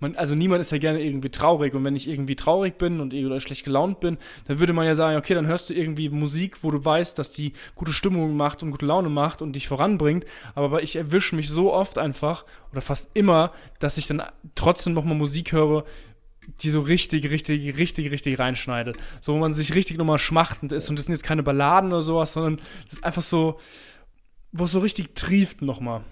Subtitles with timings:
[0.00, 3.14] man, also niemand ist ja gerne irgendwie traurig und wenn ich irgendwie traurig bin und
[3.14, 6.62] oder schlecht gelaunt bin, dann würde man ja sagen, okay, dann hörst du irgendwie Musik,
[6.62, 10.24] wo du weißt, dass die gute Stimmung macht und gute Laune macht und dich voranbringt,
[10.54, 14.22] aber ich erwische mich so oft einfach oder fast immer, dass ich dann
[14.54, 15.84] trotzdem nochmal Musik höre,
[16.60, 18.96] die so richtig, richtig, richtig, richtig reinschneidet.
[19.20, 20.88] So, wo man sich richtig nochmal schmachtend ist.
[20.88, 22.56] Und das sind jetzt keine Balladen oder sowas, sondern
[22.86, 23.58] das ist einfach so,
[24.52, 26.02] wo es so richtig trieft nochmal.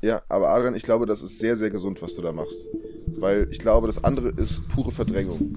[0.00, 2.68] Ja, aber Adrian, ich glaube, das ist sehr, sehr gesund, was du da machst.
[3.16, 5.56] Weil ich glaube, das andere ist pure Verdrängung.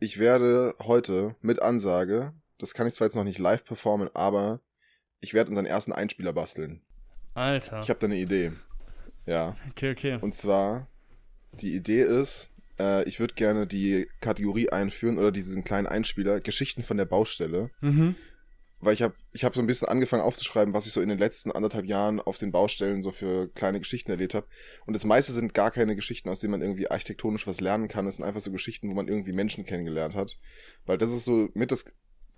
[0.00, 4.60] Ich werde heute mit Ansage, das kann ich zwar jetzt noch nicht live performen, aber
[5.20, 6.80] ich werde unseren ersten Einspieler basteln.
[7.34, 7.80] Alter.
[7.82, 8.52] Ich habe da eine Idee.
[9.28, 9.56] Ja.
[9.70, 10.18] Okay, okay.
[10.20, 10.88] Und zwar,
[11.52, 12.50] die Idee ist,
[12.80, 17.70] äh, ich würde gerne die Kategorie einführen oder diesen kleinen Einspieler, Geschichten von der Baustelle.
[17.80, 18.14] Mhm.
[18.80, 21.18] Weil ich habe ich hab so ein bisschen angefangen aufzuschreiben, was ich so in den
[21.18, 24.46] letzten anderthalb Jahren auf den Baustellen so für kleine Geschichten erlebt habe.
[24.86, 28.06] Und das meiste sind gar keine Geschichten, aus denen man irgendwie architektonisch was lernen kann.
[28.06, 30.38] Es sind einfach so Geschichten, wo man irgendwie Menschen kennengelernt hat.
[30.86, 31.86] Weil das ist so mit das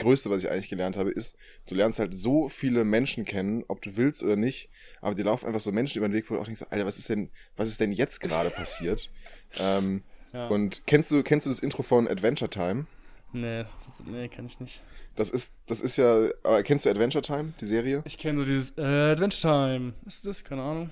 [0.00, 1.36] Größte, was ich eigentlich gelernt habe, ist,
[1.68, 4.68] du lernst halt so viele Menschen kennen, ob du willst oder nicht,
[5.00, 6.98] aber dir laufen einfach so Menschen über den Weg, wo du auch denkst, Alter, was
[6.98, 9.10] ist denn, was ist denn jetzt gerade passiert?
[9.58, 10.48] ähm, ja.
[10.48, 12.86] Und kennst du, kennst du das Intro von Adventure Time?
[13.32, 14.82] Nee, das, nee, kenn ich nicht.
[15.16, 18.02] Das ist, das ist ja, aber kennst du Adventure Time, die Serie?
[18.04, 19.94] Ich kenne nur dieses äh, Adventure Time.
[20.06, 20.42] Ist das?
[20.44, 20.90] Keine Ahnung.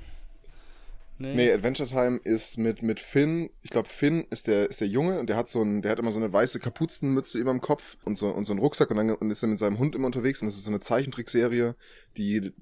[1.21, 1.35] Nee.
[1.35, 5.19] nee, Adventure Time ist mit, mit Finn, ich glaube Finn ist der, ist der Junge
[5.19, 7.97] und der hat so ein, der hat immer so eine weiße Kapuzenmütze über dem Kopf
[8.05, 10.07] und so, und so einen Rucksack und dann und ist dann mit seinem Hund immer
[10.07, 11.75] unterwegs und das ist so eine Zeichentrickserie,
[12.17, 12.53] die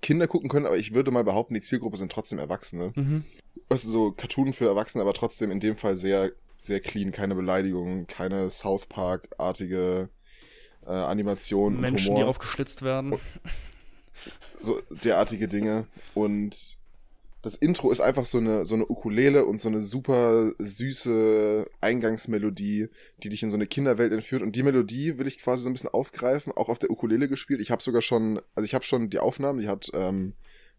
[0.00, 2.92] Kinder gucken können, aber ich würde mal behaupten, die Zielgruppe sind trotzdem Erwachsene.
[2.96, 3.24] Mhm.
[3.68, 8.08] Also so Cartoon für Erwachsene, aber trotzdem in dem Fall sehr, sehr clean, keine Beleidigungen,
[8.08, 10.08] keine South Park-artige
[10.84, 13.14] äh, Animation Menschen, und die aufgeschlitzt werden.
[14.56, 16.78] So derartige Dinge und
[17.42, 22.88] das Intro ist einfach so eine, so eine Ukulele und so eine super süße Eingangsmelodie,
[23.22, 24.42] die dich in so eine Kinderwelt entführt.
[24.42, 27.60] Und die Melodie will ich quasi so ein bisschen aufgreifen, auch auf der Ukulele gespielt.
[27.60, 30.34] Ich habe sogar schon, also ich habe schon die Aufnahmen, die hat ähm,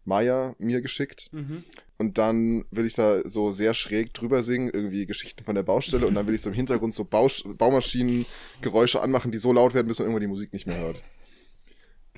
[0.06, 1.28] Maya mir geschickt.
[1.32, 1.64] Mhm.
[1.98, 6.06] Und dann will ich da so sehr schräg drüber singen, irgendwie Geschichten von der Baustelle.
[6.06, 9.86] und dann will ich so im Hintergrund so Bausch Baumaschinengeräusche anmachen, die so laut werden,
[9.86, 10.96] bis man irgendwann die Musik nicht mehr hört.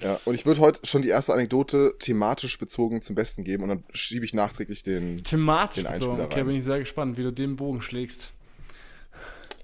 [0.02, 3.70] Ja, und ich würde heute schon die erste Anekdote thematisch bezogen zum Besten geben und
[3.70, 6.20] dann schiebe ich nachträglich den, thematisch den bezogen.
[6.20, 8.34] Okay, bin ich sehr gespannt, wie du den Bogen schlägst.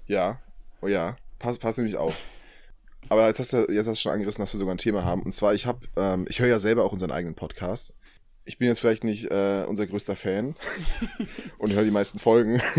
[0.07, 0.39] Ja,
[0.81, 2.15] oh ja, pass, pass nämlich auf.
[3.09, 5.21] Aber jetzt hast du jetzt hast du schon angerissen, dass wir sogar ein Thema haben.
[5.21, 7.93] Und zwar, ich habe, ähm, ich höre ja selber auch unseren eigenen Podcast.
[8.45, 10.55] Ich bin jetzt vielleicht nicht äh, unser größter Fan
[11.59, 12.61] und höre die meisten Folgen.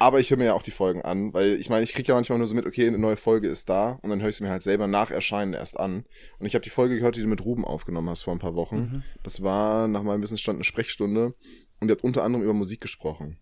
[0.00, 2.14] Aber ich höre mir ja auch die Folgen an, weil ich meine, ich kriege ja
[2.14, 4.42] manchmal nur so mit, okay, eine neue Folge ist da und dann höre ich sie
[4.42, 6.06] mir halt selber nach Erscheinen erst an.
[6.38, 8.54] Und ich habe die Folge gehört, die du mit Ruben aufgenommen hast vor ein paar
[8.54, 8.76] Wochen.
[8.76, 9.02] Mhm.
[9.22, 11.34] Das war nach meinem Wissensstand eine Sprechstunde
[11.80, 13.36] und ihr habt unter anderem über Musik gesprochen.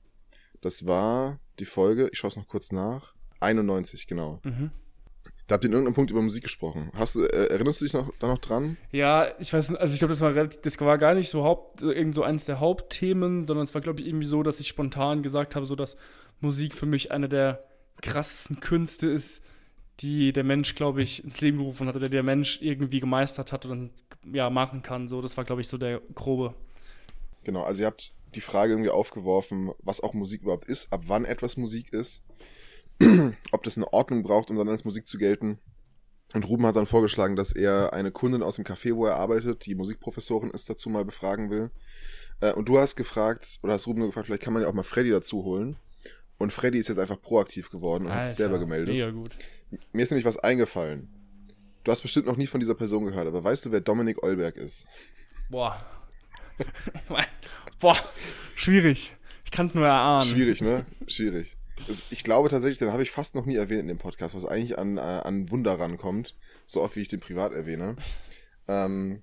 [0.61, 4.41] Das war die Folge, ich schaue es noch kurz nach, 91, genau.
[4.43, 4.73] Mhm.
[5.47, 6.91] Da habt ihr in irgendeinem Punkt über Musik gesprochen.
[6.95, 8.77] Hast du, äh, erinnerst du dich noch, da noch dran?
[8.91, 11.45] Ja, ich weiß nicht, also ich glaube, das war relativ, das war gar nicht so
[11.45, 14.69] Haupt, irgend so eins der Hauptthemen, sondern es war, glaube ich, irgendwie so, dass ich
[14.69, 15.97] spontan gesagt habe, so dass
[16.41, 17.61] Musik für mich eine der
[18.01, 19.43] krassesten Künste ist,
[20.01, 23.67] die der Mensch, glaube ich, ins Leben gerufen hat oder der Mensch irgendwie gemeistert hat
[23.67, 23.91] und
[24.33, 25.09] ja, machen kann.
[25.09, 26.55] So, das war, glaube ich, so der grobe.
[27.45, 31.25] Genau, also ihr habt die Frage irgendwie aufgeworfen, was auch Musik überhaupt ist, ab wann
[31.25, 32.23] etwas Musik ist,
[33.53, 35.59] ob das eine Ordnung braucht, um dann als Musik zu gelten.
[36.35, 39.65] Und Ruben hat dann vorgeschlagen, dass er eine Kundin aus dem Café, wo er arbeitet,
[39.65, 41.71] die Musikprofessorin ist, dazu mal befragen will.
[42.41, 44.83] Äh, und du hast gefragt, oder hast Ruben gefragt, vielleicht kann man ja auch mal
[44.83, 45.77] Freddy dazu holen.
[46.39, 48.95] Und Freddy ist jetzt einfach proaktiv geworden und Alter, hat sich selber gemeldet.
[48.95, 49.37] Mega gut.
[49.93, 51.09] Mir ist nämlich was eingefallen.
[51.85, 54.57] Du hast bestimmt noch nie von dieser Person gehört, aber weißt du, wer Dominik Olberg
[54.57, 54.87] ist?
[55.51, 55.85] Boah.
[57.81, 57.97] Boah,
[58.55, 59.17] schwierig.
[59.45, 60.29] Ich kann es nur erahnen.
[60.29, 60.85] Schwierig, ne?
[61.07, 61.57] Schwierig.
[62.11, 64.79] Ich glaube tatsächlich, den habe ich fast noch nie erwähnt in dem Podcast, was eigentlich
[64.79, 66.37] an, äh, an Wunder rankommt.
[66.67, 67.97] So oft, wie ich den privat erwähne.
[68.67, 69.23] Ähm,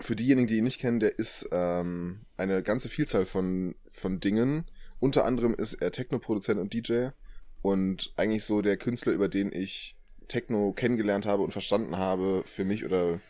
[0.00, 4.64] für diejenigen, die ihn nicht kennen, der ist ähm, eine ganze Vielzahl von, von Dingen,
[5.00, 7.08] unter anderem ist er Techno-Produzent und DJ
[7.62, 9.96] und eigentlich so der Künstler, über den ich
[10.28, 13.20] Techno kennengelernt habe und verstanden habe für mich oder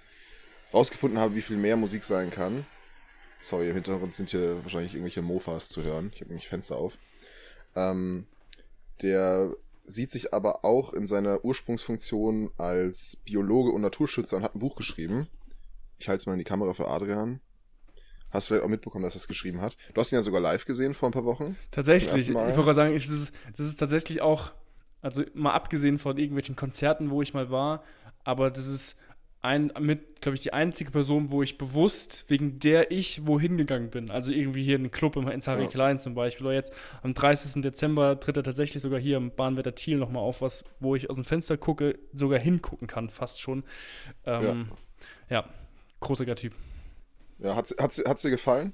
[0.72, 2.66] rausgefunden habe, wie viel mehr Musik sein kann.
[3.40, 6.10] Sorry, im Hintergrund sind hier wahrscheinlich irgendwelche Mofas zu hören.
[6.14, 6.98] Ich habe nämlich Fenster auf.
[7.74, 8.26] Ähm,
[9.02, 9.54] der
[9.84, 14.76] sieht sich aber auch in seiner Ursprungsfunktion als Biologe und Naturschützer und hat ein Buch
[14.76, 15.28] geschrieben.
[15.98, 17.40] Ich halte es mal in die Kamera für Adrian.
[18.30, 19.76] Hast du vielleicht auch mitbekommen, dass er es geschrieben hat.
[19.94, 21.56] Du hast ihn ja sogar live gesehen vor ein paar Wochen.
[21.70, 22.28] Tatsächlich.
[22.28, 24.52] Ich wollte gerade sagen, das, ist, das ist tatsächlich auch,
[25.00, 27.82] also mal abgesehen von irgendwelchen Konzerten, wo ich mal war,
[28.24, 28.96] aber das ist
[29.46, 33.90] ein, mit, glaube ich, die einzige Person, wo ich bewusst, wegen der ich wohin gegangen
[33.90, 34.10] bin.
[34.10, 35.68] Also irgendwie hier in einen Club in Harry ja.
[35.68, 36.46] Klein zum Beispiel.
[36.46, 37.62] Oder jetzt am 30.
[37.62, 41.16] Dezember tritt er tatsächlich sogar hier im Bahnwetter Thiel nochmal auf, was, wo ich aus
[41.16, 43.62] dem Fenster gucke, sogar hingucken kann, fast schon.
[44.24, 44.68] Ähm,
[45.30, 45.42] ja.
[45.42, 45.48] ja,
[46.00, 46.52] großartiger Typ.
[47.38, 48.72] Ja, hat es dir gefallen?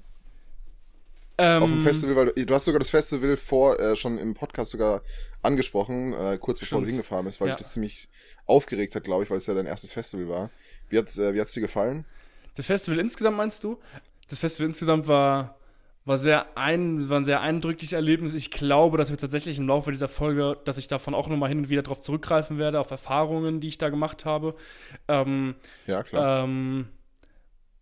[1.37, 4.35] Ähm, Auf dem Festival, weil du, du, hast sogar das Festival vor, äh, schon im
[4.35, 5.01] Podcast sogar
[5.41, 6.87] angesprochen, äh, kurz bevor stimmt.
[6.87, 7.55] du hingefahren bist, weil ja.
[7.55, 8.07] dich das ziemlich
[8.45, 10.49] aufgeregt hat, glaube ich, weil es ja dein erstes Festival war.
[10.89, 12.05] Wie hat es äh, dir gefallen?
[12.55, 13.79] Das Festival insgesamt meinst du?
[14.29, 15.57] Das Festival insgesamt war,
[16.05, 18.35] war, sehr ein, war ein sehr eindrückliches Erlebnis.
[18.35, 21.57] Ich glaube, dass wir tatsächlich im Laufe dieser Folge, dass ich davon auch nochmal hin
[21.57, 24.53] und wieder darauf zurückgreifen werde, auf Erfahrungen, die ich da gemacht habe.
[25.07, 25.55] Ähm,
[25.87, 26.43] ja, klar.
[26.43, 26.89] Ähm,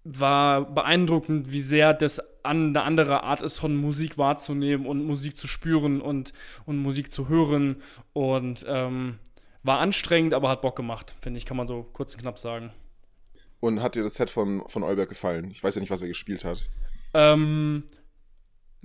[0.03, 5.47] war beeindruckend, wie sehr das eine andere Art ist, von Musik wahrzunehmen und Musik zu
[5.47, 6.33] spüren und,
[6.65, 7.81] und Musik zu hören.
[8.13, 9.19] Und ähm,
[9.63, 12.71] war anstrengend, aber hat Bock gemacht, finde ich, kann man so kurz und knapp sagen.
[13.59, 15.51] Und hat dir das Set von, von Olberg gefallen?
[15.51, 16.69] Ich weiß ja nicht, was er gespielt hat.
[17.13, 17.83] Ähm,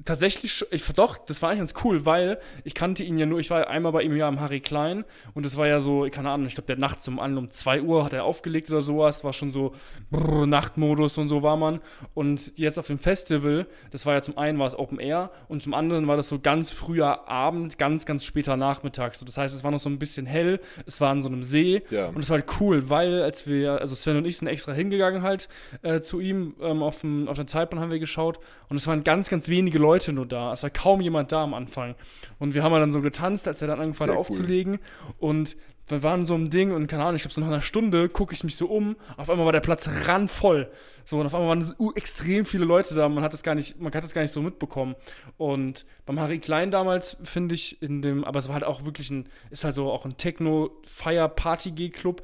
[0.05, 3.51] tatsächlich, ich doch, das war eigentlich ganz cool, weil ich kannte ihn ja nur, ich
[3.51, 5.05] war einmal bei ihm ja am Harry Klein
[5.35, 8.05] und das war ja so, keine Ahnung, ich glaube, der nachts um, um 2 Uhr
[8.05, 9.75] hat er aufgelegt oder sowas, war schon so
[10.11, 11.81] brrr, Nachtmodus und so war man.
[12.13, 15.63] Und jetzt auf dem Festival, das war ja zum einen war es Open Air und
[15.63, 19.15] zum anderen war das so ganz früher Abend, ganz, ganz später Nachmittag.
[19.15, 21.43] So, das heißt, es war noch so ein bisschen hell, es war an so einem
[21.43, 22.09] See ja.
[22.09, 25.23] und es war halt cool, weil als wir, also Sven und ich sind extra hingegangen
[25.23, 25.49] halt
[25.83, 28.39] äh, zu ihm, ähm, auf, dem, auf der Zeitbahn haben wir geschaut
[28.69, 30.53] und es waren ganz, ganz wenige Leute Leute nur da.
[30.53, 31.95] Es war kaum jemand da am Anfang.
[32.39, 34.79] Und wir haben dann so getanzt, als er dann angefangen hat aufzulegen.
[35.19, 35.57] Und
[35.89, 38.35] wir waren so ein Ding und keine Ahnung, ich glaube, so nach einer Stunde gucke
[38.35, 38.97] ich mich so um.
[39.17, 40.69] Auf einmal war der Platz randvoll.
[41.05, 43.09] So, und auf einmal waren so extrem viele Leute da.
[43.09, 44.97] Man hat das gar nicht, man hat das gar nicht so mitbekommen.
[45.37, 49.11] Und beim Harry Klein damals, finde ich, in dem, aber es war halt auch wirklich
[49.11, 52.23] ein, ist halt so auch ein Techno-Fire-Party-G-Club,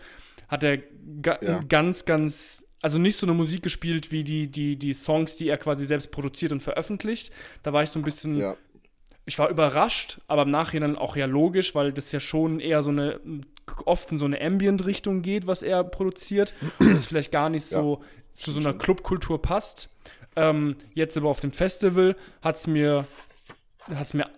[0.49, 0.79] hat er
[1.23, 1.61] ga, ja.
[1.69, 5.57] ganz, ganz also nicht so eine Musik gespielt wie die, die, die Songs, die er
[5.57, 7.33] quasi selbst produziert und veröffentlicht.
[7.63, 8.37] Da war ich so ein bisschen.
[8.37, 8.57] Ja.
[9.25, 12.91] Ich war überrascht, aber im Nachhinein auch ja logisch, weil das ja schon eher so
[12.91, 13.21] eine,
[13.85, 16.53] oft in so eine Ambient-Richtung geht, was er produziert.
[16.81, 18.09] Und das vielleicht gar nicht so ja.
[18.35, 19.91] zu so einer Clubkultur passt.
[20.35, 23.07] Ähm, jetzt aber auf dem Festival hat es mir,
[23.95, 24.29] hat's mir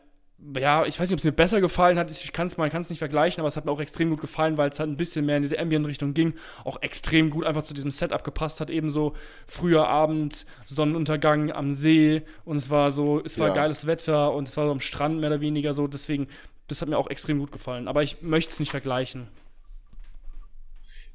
[0.57, 2.11] ja, ich weiß nicht, ob es mir besser gefallen hat.
[2.11, 4.21] Ich kann es mal, kann es nicht vergleichen, aber es hat mir auch extrem gut
[4.21, 6.35] gefallen, weil es halt ein bisschen mehr in diese Ambient-Richtung ging.
[6.65, 8.71] Auch extrem gut einfach zu diesem Setup gepasst hat.
[8.71, 9.15] Ebenso
[9.47, 13.55] früher Abend, Sonnenuntergang am See und es war so, es war ja.
[13.55, 15.87] geiles Wetter und es war so am Strand mehr oder weniger so.
[15.87, 16.29] Deswegen,
[16.67, 17.89] das hat mir auch extrem gut gefallen.
[17.89, 19.29] Aber ich möchte es nicht vergleichen.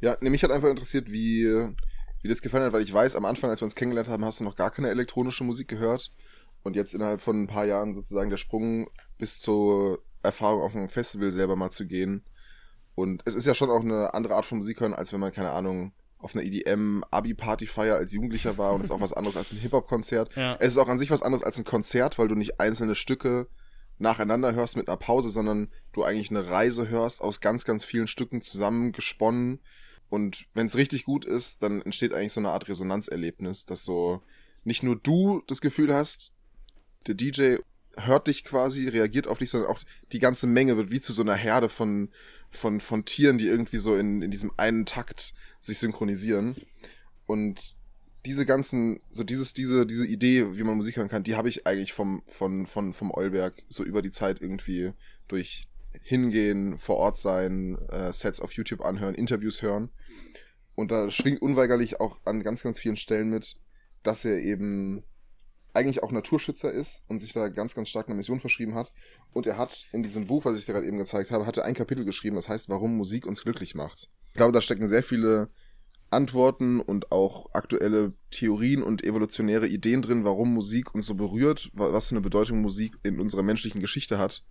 [0.02, 1.46] Ja, nämlich hat einfach interessiert, wie,
[2.22, 4.40] wie das gefallen hat, weil ich weiß, am Anfang, als wir uns kennengelernt haben, hast
[4.40, 6.12] du noch gar keine elektronische Musik gehört.
[6.64, 10.90] Und jetzt innerhalb von ein paar Jahren sozusagen der Sprung bis zur Erfahrung auf einem
[10.90, 12.24] Festival selber mal zu gehen.
[12.96, 15.32] Und es ist ja schon auch eine andere Art von Musik hören, als wenn man,
[15.32, 19.52] keine Ahnung, auf einer EDM-Abi-Party-Feier als Jugendlicher war und es ist auch was anderes als
[19.52, 20.36] ein Hip-Hop-Konzert.
[20.36, 20.58] Ja.
[20.60, 23.48] Es ist auch an sich was anderes als ein Konzert, weil du nicht einzelne Stücke
[24.00, 28.08] nacheinander hörst mit einer Pause, sondern du eigentlich eine Reise hörst aus ganz, ganz vielen
[28.08, 29.60] Stücken zusammengesponnen.
[30.10, 34.22] Und wenn es richtig gut ist, dann entsteht eigentlich so eine Art Resonanzerlebnis, dass so
[34.64, 36.34] nicht nur du das Gefühl hast,
[37.08, 37.58] der DJ
[37.98, 39.82] hört dich quasi, reagiert auf dich, sondern auch
[40.12, 42.10] die ganze Menge wird wie zu so einer Herde von,
[42.50, 46.56] von, von Tieren, die irgendwie so in, in diesem einen Takt sich synchronisieren.
[47.26, 47.76] Und
[48.26, 51.66] diese ganzen, so dieses, diese, diese Idee, wie man Musik hören kann, die habe ich
[51.66, 54.94] eigentlich vom, von, von, vom Eulberg so über die Zeit irgendwie
[55.28, 55.68] durch
[56.02, 59.90] hingehen, vor Ort sein, äh, Sets auf YouTube anhören, Interviews hören.
[60.76, 63.58] Und da schwingt unweigerlich auch an ganz, ganz vielen Stellen mit,
[64.04, 65.04] dass er eben
[65.80, 68.92] eigentlich auch Naturschützer ist und sich da ganz, ganz stark einer Mission verschrieben hat.
[69.32, 71.74] Und er hat in diesem Buch, was ich dir gerade eben gezeigt habe, hatte ein
[71.74, 74.10] Kapitel geschrieben, das heißt, warum Musik uns glücklich macht.
[74.32, 75.50] Ich glaube, da stecken sehr viele
[76.12, 82.08] Antworten und auch aktuelle Theorien und evolutionäre Ideen drin, warum Musik uns so berührt, was
[82.08, 84.44] für eine Bedeutung Musik in unserer menschlichen Geschichte hat.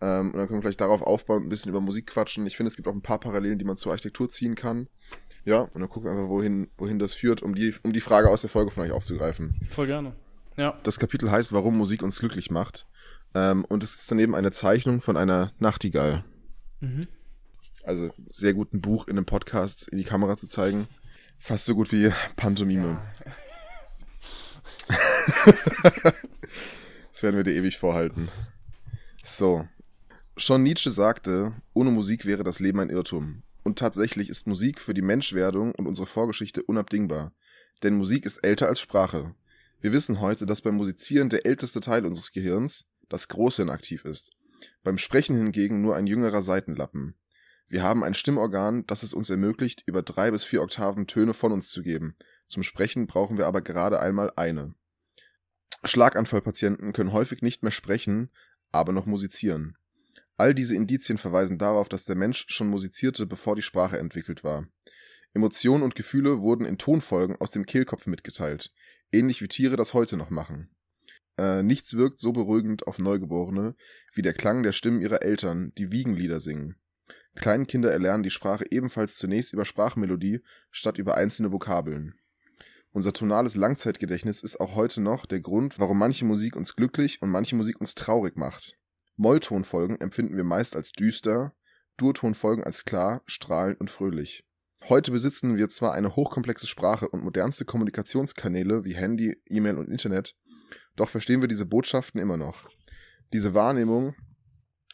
[0.00, 2.46] Ähm, und dann können wir gleich darauf aufbauen, ein bisschen über Musik quatschen.
[2.46, 4.88] Ich finde, es gibt auch ein paar Parallelen, die man zur Architektur ziehen kann.
[5.44, 8.30] Ja, und dann gucken wir einfach, wohin, wohin das führt, um die, um die Frage
[8.30, 9.54] aus der Folge von euch aufzugreifen.
[9.70, 10.14] Voll gerne.
[10.56, 10.78] Ja.
[10.82, 12.86] Das Kapitel heißt, warum Musik uns glücklich macht.
[13.34, 16.24] Ähm, und es ist daneben eine Zeichnung von einer Nachtigall.
[16.80, 17.06] Mhm.
[17.82, 20.86] Also sehr gut ein Buch in einem Podcast in die Kamera zu zeigen.
[21.38, 23.00] Fast so gut wie Pantomime.
[23.24, 23.32] Ja.
[27.12, 28.28] das werden wir dir ewig vorhalten.
[29.22, 29.68] So.
[30.36, 33.42] Schon Nietzsche sagte, ohne Musik wäre das Leben ein Irrtum.
[33.62, 37.32] Und tatsächlich ist Musik für die Menschwerdung und unsere Vorgeschichte unabdingbar.
[37.82, 39.34] Denn Musik ist älter als Sprache.
[39.84, 44.30] Wir wissen heute, dass beim Musizieren der älteste Teil unseres Gehirns, das Großhirn, aktiv ist.
[44.82, 47.16] Beim Sprechen hingegen nur ein jüngerer Seitenlappen.
[47.68, 51.52] Wir haben ein Stimmorgan, das es uns ermöglicht, über drei bis vier Oktaven Töne von
[51.52, 52.16] uns zu geben.
[52.48, 54.74] Zum Sprechen brauchen wir aber gerade einmal eine.
[55.84, 58.30] Schlaganfallpatienten können häufig nicht mehr sprechen,
[58.72, 59.76] aber noch musizieren.
[60.38, 64.66] All diese Indizien verweisen darauf, dass der Mensch schon musizierte, bevor die Sprache entwickelt war.
[65.34, 68.72] Emotionen und Gefühle wurden in Tonfolgen aus dem Kehlkopf mitgeteilt,
[69.14, 70.68] ähnlich wie Tiere das heute noch machen.
[71.38, 73.74] Äh, nichts wirkt so beruhigend auf Neugeborene
[74.12, 76.76] wie der Klang der Stimmen ihrer Eltern, die Wiegenlieder singen.
[77.34, 80.40] Kleinkinder erlernen die Sprache ebenfalls zunächst über Sprachmelodie
[80.70, 82.14] statt über einzelne Vokabeln.
[82.92, 87.30] Unser tonales Langzeitgedächtnis ist auch heute noch der Grund, warum manche Musik uns glücklich und
[87.30, 88.76] manche Musik uns traurig macht.
[89.16, 91.54] Molltonfolgen empfinden wir meist als düster,
[91.96, 94.44] Durtonfolgen als klar, strahlend und fröhlich.
[94.90, 100.36] Heute besitzen wir zwar eine hochkomplexe Sprache und modernste Kommunikationskanäle wie Handy, E-Mail und Internet,
[100.94, 102.68] doch verstehen wir diese Botschaften immer noch.
[103.32, 104.14] Diese Wahrnehmung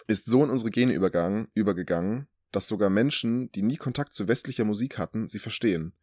[0.06, 4.96] ist so in unsere Gene übergegangen, dass sogar Menschen, die nie Kontakt zu westlicher Musik
[4.96, 5.96] hatten, sie verstehen.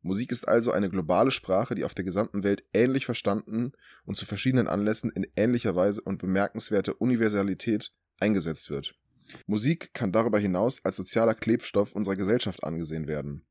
[0.00, 3.72] Musik ist also eine globale Sprache, die auf der gesamten Welt ähnlich verstanden
[4.06, 8.94] und zu verschiedenen Anlässen in ähnlicher Weise und bemerkenswerter Universalität eingesetzt wird.
[9.46, 13.44] Musik kann darüber hinaus als sozialer Klebstoff unserer Gesellschaft angesehen werden.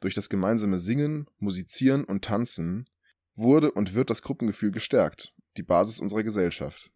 [0.00, 2.88] Durch das gemeinsame Singen, Musizieren und Tanzen
[3.34, 6.90] wurde und wird das Gruppengefühl gestärkt, die Basis unserer Gesellschaft.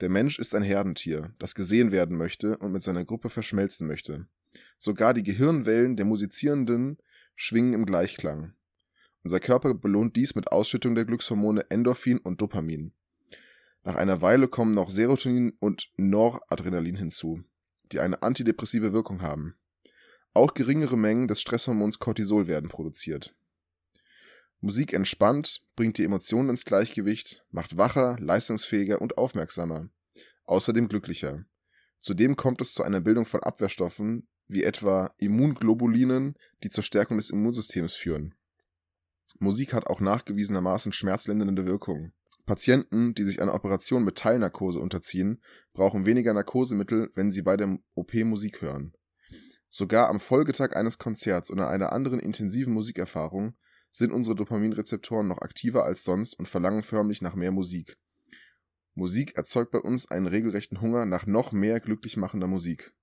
[0.00, 4.26] Der Mensch ist ein Herdentier, das gesehen werden möchte und mit seiner Gruppe verschmelzen möchte.
[4.78, 6.98] Sogar die Gehirnwellen der Musizierenden
[7.34, 8.54] schwingen im Gleichklang.
[9.22, 12.92] Unser Körper belohnt dies mit Ausschüttung der Glückshormone Endorphin und Dopamin.
[13.84, 17.44] Nach einer Weile kommen noch Serotonin und Noradrenalin hinzu
[17.92, 19.56] die eine antidepressive Wirkung haben.
[20.32, 23.34] Auch geringere Mengen des Stresshormons Cortisol werden produziert.
[24.60, 29.88] Musik entspannt, bringt die Emotionen ins Gleichgewicht, macht wacher, leistungsfähiger und aufmerksamer,
[30.44, 31.44] außerdem glücklicher.
[32.00, 37.30] Zudem kommt es zu einer Bildung von Abwehrstoffen, wie etwa Immunglobulinen, die zur Stärkung des
[37.30, 38.34] Immunsystems führen.
[39.38, 42.12] Musik hat auch nachgewiesenermaßen schmerzlindernde Wirkung.
[42.46, 47.78] Patienten, die sich einer Operation mit Teilnarkose unterziehen, brauchen weniger Narkosemittel, wenn sie bei der
[47.94, 48.94] OP Musik hören.
[49.68, 53.56] Sogar am Folgetag eines Konzerts oder einer anderen intensiven Musikerfahrung
[53.90, 57.98] sind unsere Dopaminrezeptoren noch aktiver als sonst und verlangen förmlich nach mehr Musik.
[58.94, 62.94] Musik erzeugt bei uns einen regelrechten Hunger nach noch mehr glücklich machender Musik.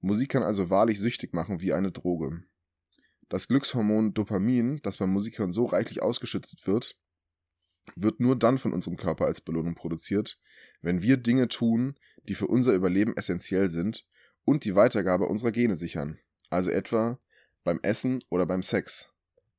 [0.00, 2.44] Musik kann also wahrlich süchtig machen wie eine Droge.
[3.28, 6.96] Das Glückshormon Dopamin, das beim Musikhören so reichlich ausgeschüttet wird,
[7.96, 10.38] wird nur dann von unserem Körper als Belohnung produziert,
[10.82, 11.96] wenn wir Dinge tun,
[12.28, 14.06] die für unser Überleben essentiell sind
[14.44, 16.18] und die Weitergabe unserer Gene sichern,
[16.50, 17.18] also etwa
[17.62, 19.10] beim Essen oder beim Sex.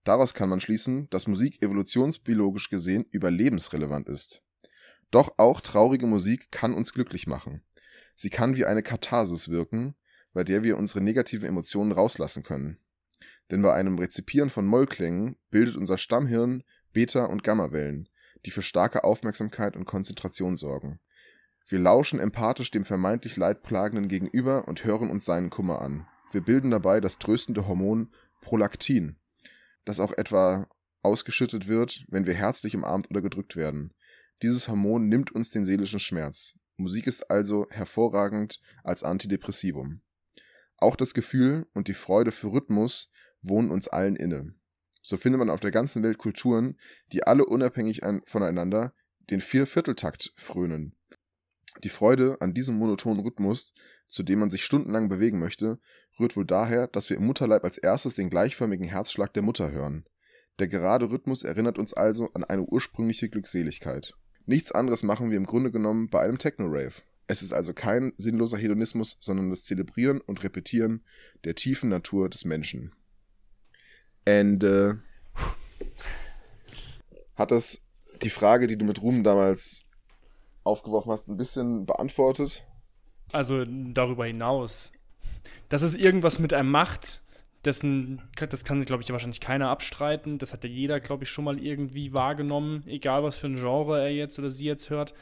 [0.03, 4.43] Daraus kann man schließen, dass Musik evolutionsbiologisch gesehen überlebensrelevant ist.
[5.09, 7.63] Doch auch traurige Musik kann uns glücklich machen.
[8.15, 9.95] Sie kann wie eine Katharsis wirken,
[10.33, 12.77] bei der wir unsere negativen Emotionen rauslassen können.
[13.51, 16.63] Denn bei einem Rezipieren von Mollklängen bildet unser Stammhirn
[16.93, 18.09] Beta- und Gammawellen,
[18.45, 20.99] die für starke Aufmerksamkeit und Konzentration sorgen.
[21.67, 26.07] Wir lauschen empathisch dem vermeintlich Leidplagenden gegenüber und hören uns seinen Kummer an.
[26.31, 29.17] Wir bilden dabei das tröstende Hormon Prolaktin,
[29.83, 30.67] das auch etwa
[31.01, 33.93] ausgeschüttet wird, wenn wir herzlich umarmt oder gedrückt werden.
[34.41, 36.55] Dieses Hormon nimmt uns den seelischen Schmerz.
[36.77, 40.01] Musik ist also hervorragend als Antidepressivum.
[40.77, 43.11] Auch das Gefühl und die Freude für Rhythmus
[43.41, 44.53] wohnen uns allen inne.
[45.07, 46.79] So findet man auf der ganzen Welt Kulturen,
[47.13, 48.91] die alle unabhängig voneinander
[49.29, 50.95] den Viervierteltakt frönen.
[51.83, 53.71] Die Freude an diesem monotonen Rhythmus,
[54.07, 55.77] zu dem man sich stundenlang bewegen möchte,
[56.19, 60.05] rührt wohl daher, dass wir im Mutterleib als erstes den gleichförmigen Herzschlag der Mutter hören.
[60.57, 64.15] Der gerade Rhythmus erinnert uns also an eine ursprüngliche Glückseligkeit.
[64.47, 67.03] Nichts anderes machen wir im Grunde genommen bei einem Techno-Rave.
[67.27, 71.05] Es ist also kein sinnloser Hedonismus, sondern das Zelebrieren und Repetieren
[71.43, 72.95] der tiefen Natur des Menschen.
[74.25, 74.99] Ende.
[77.35, 77.81] Hat das
[78.21, 79.85] die Frage, die du mit Ruhm damals
[80.63, 82.63] aufgeworfen hast, ein bisschen beantwortet?
[83.31, 84.91] Also darüber hinaus,
[85.69, 87.21] dass es irgendwas mit einem macht,
[87.65, 90.37] dessen, das kann sich, glaube ich, wahrscheinlich keiner abstreiten.
[90.37, 93.99] Das hat ja jeder, glaube ich, schon mal irgendwie wahrgenommen, egal was für ein Genre
[93.99, 95.13] er jetzt oder sie jetzt hört.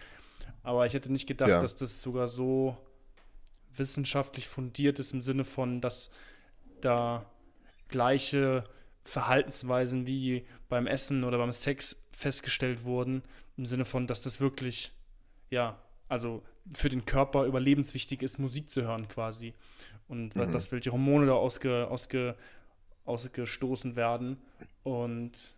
[0.61, 1.61] Aber ich hätte nicht gedacht, ja.
[1.61, 2.77] dass das sogar so
[3.75, 6.11] wissenschaftlich fundiert ist im Sinne von, dass
[6.81, 7.25] da
[7.87, 8.65] gleiche
[9.03, 13.23] Verhaltensweisen wie beim Essen oder beim Sex festgestellt wurden,
[13.57, 14.91] im Sinne von, dass das wirklich,
[15.49, 16.43] ja, also
[16.73, 19.53] für den Körper überlebenswichtig ist, Musik zu hören quasi.
[20.07, 20.51] Und mhm.
[20.51, 22.35] dass welche Hormone da ausge, ausge,
[23.05, 24.37] ausgestoßen werden.
[24.83, 25.53] Und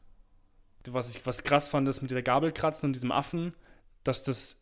[0.88, 3.54] was ich was krass fand, ist mit dieser Gabelkratzen und diesem Affen,
[4.04, 4.58] dass das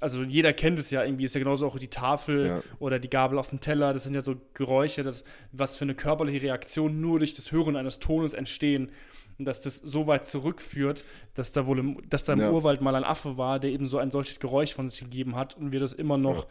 [0.00, 2.62] also jeder kennt es ja irgendwie, ist ja genauso auch die Tafel Ja.
[2.78, 5.94] oder die Gabel auf dem Teller, das sind ja so Geräusche, das, was für eine
[5.94, 8.90] körperliche Reaktion nur durch das Hören eines Tones entstehen.
[9.38, 11.04] Und dass das so weit zurückführt,
[11.34, 12.50] dass da wohl im, dass da im Ja.
[12.52, 15.56] Urwald mal ein Affe war, der eben so ein solches Geräusch von sich gegeben hat
[15.56, 16.46] und wir das immer noch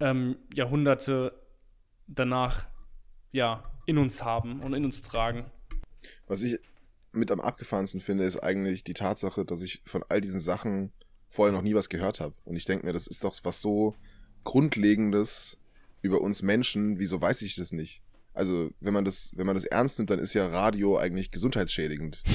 [0.00, 1.32] ähm, Jahrhunderte
[2.06, 2.66] danach
[3.32, 5.44] ja, in uns haben und in uns tragen.
[6.26, 6.58] Was ich
[7.12, 10.92] mit am abgefahrensten finde, ist eigentlich die Tatsache, dass ich von all diesen Sachen
[11.28, 12.34] vorher noch nie was gehört habe.
[12.44, 13.94] Und ich denke mir, das ist doch was so
[14.44, 15.58] Grundlegendes
[16.02, 18.02] über uns Menschen, wieso weiß ich das nicht?
[18.32, 22.22] Also, wenn man das, wenn man das ernst nimmt, dann ist ja Radio eigentlich gesundheitsschädigend.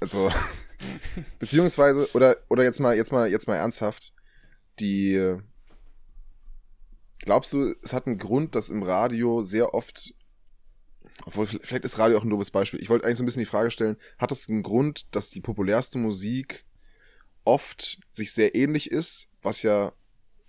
[0.00, 0.30] Also,
[1.38, 4.12] beziehungsweise, oder, oder jetzt mal, jetzt mal, jetzt mal ernsthaft,
[4.78, 5.38] die,
[7.20, 10.12] glaubst du, es hat einen Grund, dass im Radio sehr oft
[11.24, 12.80] obwohl, vielleicht ist Radio auch ein doofes Beispiel.
[12.82, 15.40] Ich wollte eigentlich so ein bisschen die Frage stellen, hat es einen Grund, dass die
[15.40, 16.64] populärste Musik
[17.44, 19.92] oft sich sehr ähnlich ist, was ja,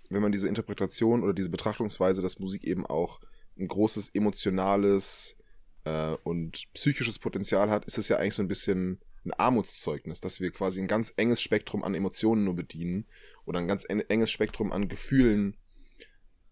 [0.08, 3.20] wenn man diese Interpretation oder diese Betrachtungsweise, dass Musik eben auch
[3.58, 5.36] ein großes emotionales
[5.84, 10.40] äh, und psychisches Potenzial hat, ist es ja eigentlich so ein bisschen ein Armutszeugnis, dass
[10.40, 13.06] wir quasi ein ganz enges Spektrum an Emotionen nur bedienen
[13.44, 15.56] oder ein ganz en- enges Spektrum an Gefühlen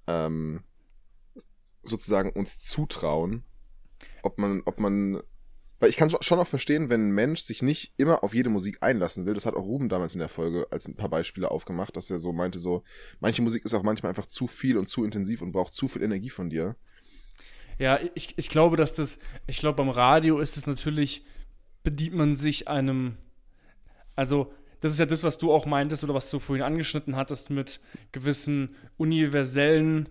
[0.07, 0.65] ähm,
[1.83, 3.45] sozusagen uns zutrauen
[4.23, 5.23] ob man, ob man,
[5.85, 8.49] weil ich kann scho- schon auch verstehen, wenn ein Mensch sich nicht immer auf jede
[8.49, 9.35] Musik einlassen will.
[9.35, 12.19] Das hat auch Ruben damals in der Folge als ein paar Beispiele aufgemacht, dass er
[12.19, 12.83] so meinte, so,
[13.21, 16.03] manche Musik ist auch manchmal einfach zu viel und zu intensiv und braucht zu viel
[16.03, 16.75] Energie von dir.
[17.79, 21.23] Ja, ich, ich glaube, dass das, ich glaube, beim Radio ist es natürlich,
[21.83, 23.19] bedient man sich einem,
[24.17, 27.51] also, das ist ja das, was du auch meintest oder was du vorhin angeschnitten hattest
[27.51, 27.79] mit
[28.11, 30.09] gewissen universellen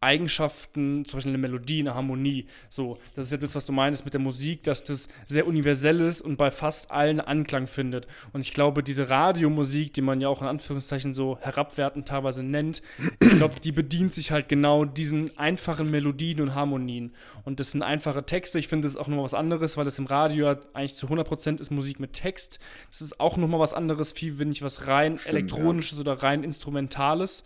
[0.00, 2.46] Eigenschaften, zum Beispiel eine Melodie, eine Harmonie.
[2.68, 6.00] So, das ist ja das, was du meinst mit der Musik, dass das sehr universell
[6.00, 8.06] ist und bei fast allen Anklang findet.
[8.32, 12.82] Und ich glaube, diese Radiomusik, die man ja auch in Anführungszeichen so herabwertend teilweise nennt,
[13.20, 17.14] ich glaube, die bedient sich halt genau diesen einfachen Melodien und Harmonien.
[17.44, 18.58] Und das sind einfache Texte.
[18.58, 21.06] Ich finde, das ist auch nochmal was anderes, weil das im Radio ja eigentlich zu
[21.06, 22.58] 100% ist Musik mit Text.
[22.90, 26.44] Das ist auch nochmal was anderes, viel, wenn ich was rein Stimmt, elektronisches oder rein
[26.44, 27.44] instrumentales,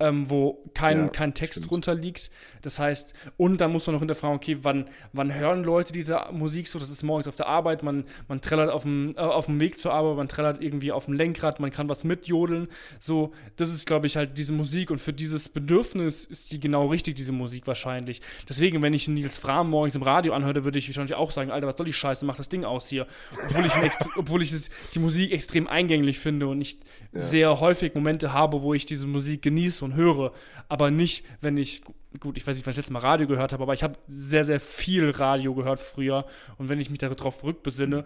[0.00, 1.70] ähm, wo kein, Ja, kein Text stimmt.
[1.70, 2.30] drunter liegt.
[2.62, 6.66] Das heißt, und dann muss man noch hinterfragen, okay, wann, wann hören Leute diese Musik
[6.68, 6.78] so?
[6.78, 9.78] Das ist morgens auf der Arbeit, man, man trällert auf dem, äh, auf dem Weg
[9.78, 12.68] zur Arbeit, man trällert irgendwie auf dem Lenkrad, man kann was mitjodeln.
[13.00, 16.86] So, das ist, glaube ich, halt diese Musik und für dieses Bedürfnis ist die genau
[16.86, 18.22] richtig, diese Musik wahrscheinlich.
[18.48, 21.66] Deswegen, wenn ich Nils Fram morgens im Radio anhöre, würde ich wahrscheinlich auch sagen, Alter,
[21.66, 23.06] was soll die Scheiße, mach das Ding aus hier.
[23.48, 23.72] Obwohl ich,
[24.16, 26.78] obwohl ich es, die Musik extrem eingänglich finde und ich
[27.12, 27.20] Ja.
[27.20, 30.32] sehr häufig Momente habe, wo ich diese Musik genieße und höre,
[30.68, 31.73] aber nicht, wenn ich,
[32.20, 34.44] gut, ich weiß nicht, wann ich letztes Mal Radio gehört habe, aber ich habe sehr,
[34.44, 36.26] sehr viel Radio gehört früher
[36.58, 38.04] und wenn ich mich darauf rückbesinne,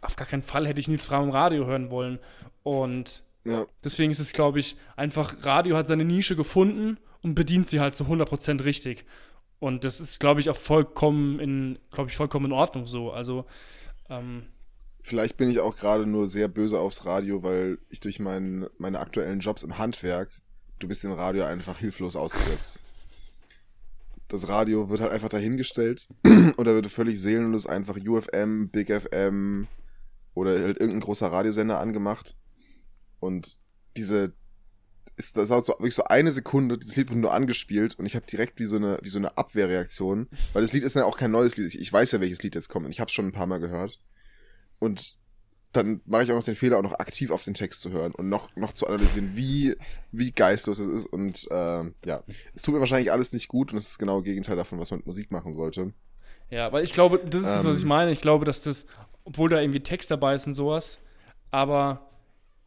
[0.00, 2.18] auf gar keinen Fall hätte ich Nils Fram im Radio hören wollen
[2.62, 7.68] und Ja, deswegen ist es, glaube ich, einfach, Radio hat seine Nische gefunden und bedient
[7.68, 9.04] sie halt zu 100% richtig.
[9.58, 13.12] Und das ist, glaube ich, auch vollkommen in, glaube ich, vollkommen in Ordnung so.
[13.12, 13.46] Also,
[14.08, 14.48] ähm,
[15.02, 18.98] vielleicht bin ich auch gerade nur sehr böse aufs Radio, weil ich durch mein, meine
[18.98, 20.30] aktuellen Jobs im Handwerk,
[20.80, 22.80] du bist dem Radio einfach hilflos ausgesetzt.
[24.32, 26.08] Das Radio wird halt einfach dahingestellt
[26.56, 29.68] oder wird völlig seelenlos einfach UFM, Big FM
[30.32, 32.34] oder halt irgendein großer Radiosender angemacht.
[33.20, 33.60] Und
[33.94, 34.32] diese,
[35.16, 38.16] ist, das dauert so, wirklich so eine Sekunde, dieses Lied wird nur angespielt und ich
[38.16, 41.18] habe direkt wie so eine, wie so eine Abwehrreaktion, weil das Lied ist ja auch
[41.18, 41.66] kein neues Lied.
[41.66, 43.60] Ich, ich weiß ja, welches Lied jetzt kommt und ich habe schon ein paar Mal
[43.60, 44.00] gehört.
[44.78, 45.18] Und
[45.72, 48.12] dann mache ich auch noch den Fehler, auch noch aktiv auf den Text zu hören
[48.12, 49.74] und noch, noch zu analysieren, wie,
[50.10, 51.06] wie geistlos es ist.
[51.06, 52.22] Und ähm, ja,
[52.54, 54.90] es tut mir wahrscheinlich alles nicht gut und es ist genau das Gegenteil davon, was
[54.90, 55.92] man mit Musik machen sollte.
[56.50, 57.80] ja, weil ich glaube, das ist das, was Ähm.
[57.80, 58.10] ich meine.
[58.12, 58.86] Ich glaube, dass das,
[59.24, 60.98] obwohl da irgendwie Text dabei ist und sowas,
[61.50, 62.08] aber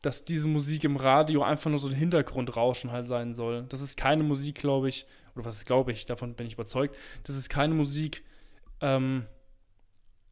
[0.02, 3.66] dass diese Musik im Radio einfach nur so ein Hintergrundrauschen halt sein soll.
[3.70, 7.36] Das ist keine Musik, glaube ich, oder was glaube ich, davon bin ich überzeugt, das
[7.36, 8.24] ist keine Musik,
[8.82, 9.26] ähm,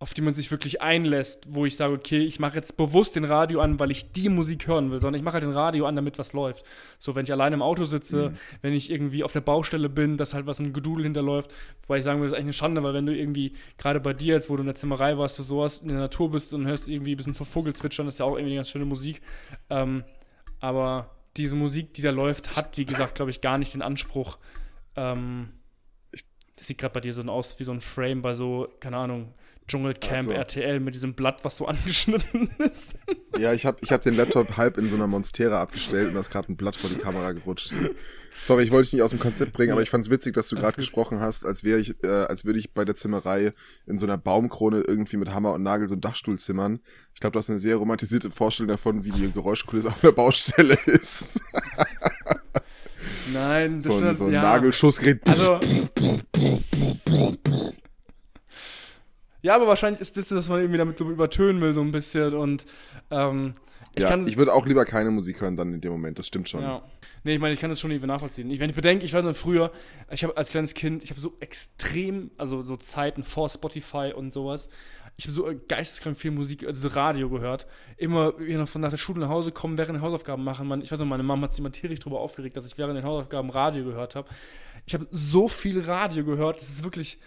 [0.03, 3.23] auf die man sich wirklich einlässt, wo ich sage, okay, ich mache jetzt bewusst den
[3.23, 5.95] Radio an, weil ich die Musik hören will, sondern ich mache halt den Radio an,
[5.95, 6.65] damit was läuft.
[6.99, 10.33] So, wenn ich alleine im Auto sitze, wenn ich irgendwie auf der Baustelle bin, dass
[10.33, 11.51] halt was ein Gedudel hinterläuft,
[11.83, 14.11] wobei ich sagen würde, das ist eigentlich eine Schande, weil wenn du irgendwie, gerade bei
[14.11, 16.67] dir jetzt, wo du in der Zimmerei warst, du sowas in der Natur bist und
[16.67, 18.83] hörst irgendwie ein bisschen zum Vogel zwitschern, das ist ja auch irgendwie eine ganz schöne
[18.83, 19.21] Musik.
[19.69, 20.03] Ähm,
[20.59, 24.37] aber diese Musik, die da läuft, hat, wie gesagt, glaube ich, gar nicht den Anspruch,
[24.97, 25.47] ähm,
[26.57, 29.33] das sieht gerade bei dir so aus wie so ein Frame bei so, keine Ahnung,
[29.67, 30.31] Dschungelcamp so.
[30.31, 32.95] RTL mit diesem Blatt, was so angeschnitten ist.
[33.37, 36.19] Ja, ich habe ich hab den Laptop halb in so einer Monstera abgestellt und da
[36.19, 37.73] ist gerade ein Blatt vor die Kamera gerutscht.
[38.41, 40.49] Sorry, ich wollte dich nicht aus dem Konzept bringen, aber ich fand es witzig, dass
[40.49, 43.53] du gerade gesprochen hast, als wäre ich, äh, als würde ich bei der Zimmerei
[43.85, 46.81] in so einer Baumkrone irgendwie mit Hammer und Nagel so einen Dachstuhl zimmern.
[47.13, 50.77] Ich glaube, du hast eine sehr romantisierte Vorstellung davon, wie die Geräuschkulisse auf der Baustelle
[50.87, 51.39] ist.
[53.31, 54.41] Nein, das So ein, stimmt, so ein ja.
[54.41, 55.21] Nagelschussgerät.
[55.25, 55.59] Also.
[59.43, 62.33] Ja, aber wahrscheinlich ist das, dass man irgendwie damit so übertönen will, so ein bisschen.
[62.33, 62.65] Und
[63.11, 63.53] ähm,
[63.93, 64.25] ich ja, kann.
[64.27, 66.61] ich würde auch lieber keine Musik hören dann in dem Moment, das stimmt schon.
[66.61, 66.81] Ja.
[67.25, 68.49] Nee, ich meine, ich kann das schon irgendwie nachvollziehen.
[68.49, 69.71] Ich, wenn ich bedenke, ich weiß noch früher,
[70.09, 74.33] ich habe als kleines Kind, ich habe so extrem, also so Zeiten vor Spotify und
[74.33, 74.69] sowas,
[75.15, 77.67] ich habe so geisteskrank viel Musik, also Radio gehört.
[77.97, 80.67] Immer wieder von nach der Schule nach Hause kommen, während den Hausaufgaben machen.
[80.67, 82.97] Man, ich weiß noch, meine Mama hat sich immer tierisch drüber aufgeregt, dass ich während
[82.97, 84.27] den Hausaufgaben Radio gehört habe.
[84.85, 87.19] Ich habe so viel Radio gehört, das ist wirklich,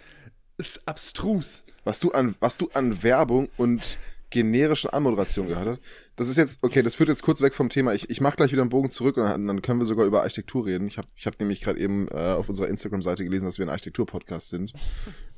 [0.57, 1.63] ist abstrus.
[1.83, 3.97] Was du an, was du an Werbung und
[4.29, 5.79] generische Anmoderation gehört hast,
[6.17, 7.93] das ist jetzt, okay, das führt jetzt kurz weg vom Thema.
[7.93, 10.23] Ich, ich mache gleich wieder einen Bogen zurück und dann, dann können wir sogar über
[10.23, 10.87] Architektur reden.
[10.87, 13.69] Ich habe ich hab nämlich gerade eben äh, auf unserer Instagram-Seite gelesen, dass wir ein
[13.69, 14.73] Architektur-Podcast sind.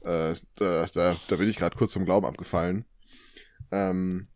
[0.02, 2.86] äh, da, da, da bin ich gerade kurz vom Glauben abgefallen.
[3.72, 4.28] Ähm,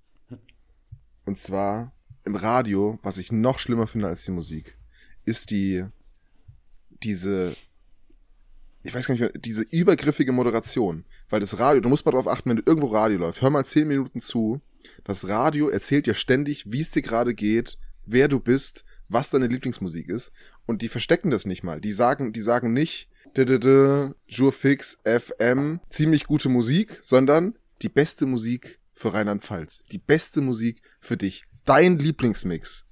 [1.25, 1.93] und zwar
[2.25, 4.77] im Radio, was ich noch schlimmer finde als die Musik,
[5.25, 5.85] ist die,
[6.89, 7.55] diese,
[8.83, 11.05] ich weiß gar nicht diese übergriffige Moderation.
[11.29, 13.65] Weil das Radio, du musst mal drauf achten, wenn du irgendwo Radio läuft, hör mal
[13.65, 14.61] zehn Minuten zu.
[15.05, 19.47] Das Radio erzählt dir ständig, wie es dir gerade geht, wer du bist, was deine
[19.47, 20.31] Lieblingsmusik ist.
[20.65, 21.79] Und die verstecken das nicht mal.
[21.79, 23.09] Die sagen, die sagen nicht,
[24.27, 29.79] Jurfix FM, ziemlich gute Musik, sondern die beste Musik für Rheinland-Pfalz.
[29.91, 31.45] Die beste Musik für dich.
[31.65, 32.85] Dein Lieblingsmix.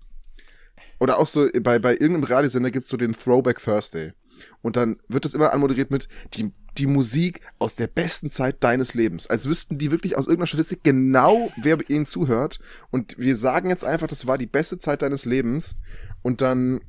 [0.99, 4.13] Oder auch so, bei, bei irgendeinem Radiosender gibt's so den Throwback Thursday.
[4.61, 8.93] Und dann wird das immer anmoderiert mit die, die Musik aus der besten Zeit deines
[8.93, 9.27] Lebens.
[9.27, 12.59] Als wüssten die wirklich aus irgendeiner Statistik genau, wer ihnen zuhört.
[12.89, 15.77] Und wir sagen jetzt einfach, das war die beste Zeit deines Lebens.
[16.21, 16.81] Und dann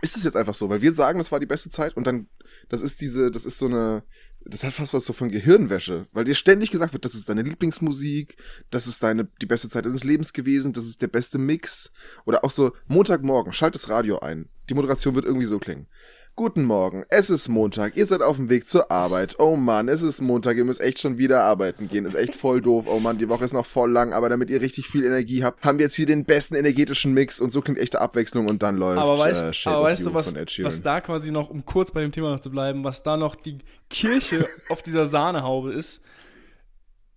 [0.00, 2.28] ist es jetzt einfach so, weil wir sagen, das war die beste Zeit und dann,
[2.68, 4.04] das ist diese, das ist so eine,
[4.44, 7.42] das hat fast was so von Gehirnwäsche, weil dir ständig gesagt wird, das ist deine
[7.42, 8.36] Lieblingsmusik,
[8.70, 11.92] das ist deine, die beste Zeit deines Lebens gewesen, das ist der beste Mix.
[12.24, 14.48] Oder auch so, Montagmorgen, schalt das Radio ein.
[14.68, 15.86] Die Moderation wird irgendwie so klingen.
[16.34, 19.38] Guten Morgen, es ist Montag, ihr seid auf dem Weg zur Arbeit.
[19.38, 22.06] Oh Mann, es ist Montag, ihr müsst echt schon wieder arbeiten gehen.
[22.06, 22.86] Ist echt voll doof.
[22.88, 25.62] Oh Mann, die Woche ist noch voll lang, aber damit ihr richtig viel Energie habt,
[25.62, 28.78] haben wir jetzt hier den besten energetischen Mix und so klingt echte Abwechslung und dann
[28.78, 32.00] läuft Aber weißt, äh, aber weißt du, was, was da quasi noch, um kurz bei
[32.00, 33.58] dem Thema noch zu bleiben, was da noch die
[33.90, 36.00] Kirche auf dieser Sahnehaube ist?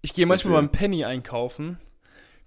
[0.02, 1.78] Ich gehe manchmal beim Penny einkaufen.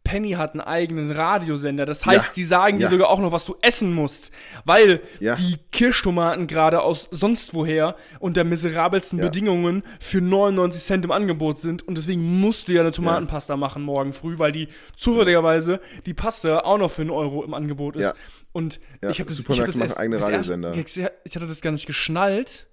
[0.08, 1.84] Penny hat einen eigenen Radiosender.
[1.84, 2.32] Das heißt, Ja.
[2.36, 2.86] die sagen Ja.
[2.88, 4.32] dir sogar auch noch, was du essen musst.
[4.64, 5.34] Weil Ja.
[5.34, 9.18] die Kirschtomaten gerade aus sonst woher unter miserabelsten.
[9.20, 11.86] Bedingungen für 99 Cent im Angebot sind.
[11.86, 16.60] Und deswegen musst du ja eine Tomatenpasta machen morgen früh, weil die zufälligerweise die Pasta
[16.60, 18.14] auch noch für einen Euro im Angebot ist.
[18.52, 20.74] Und ich habe das, ich hab das erst, eigene das erst, Radiosender.
[20.74, 22.66] ich, ich hatte das gar nicht geschnallt.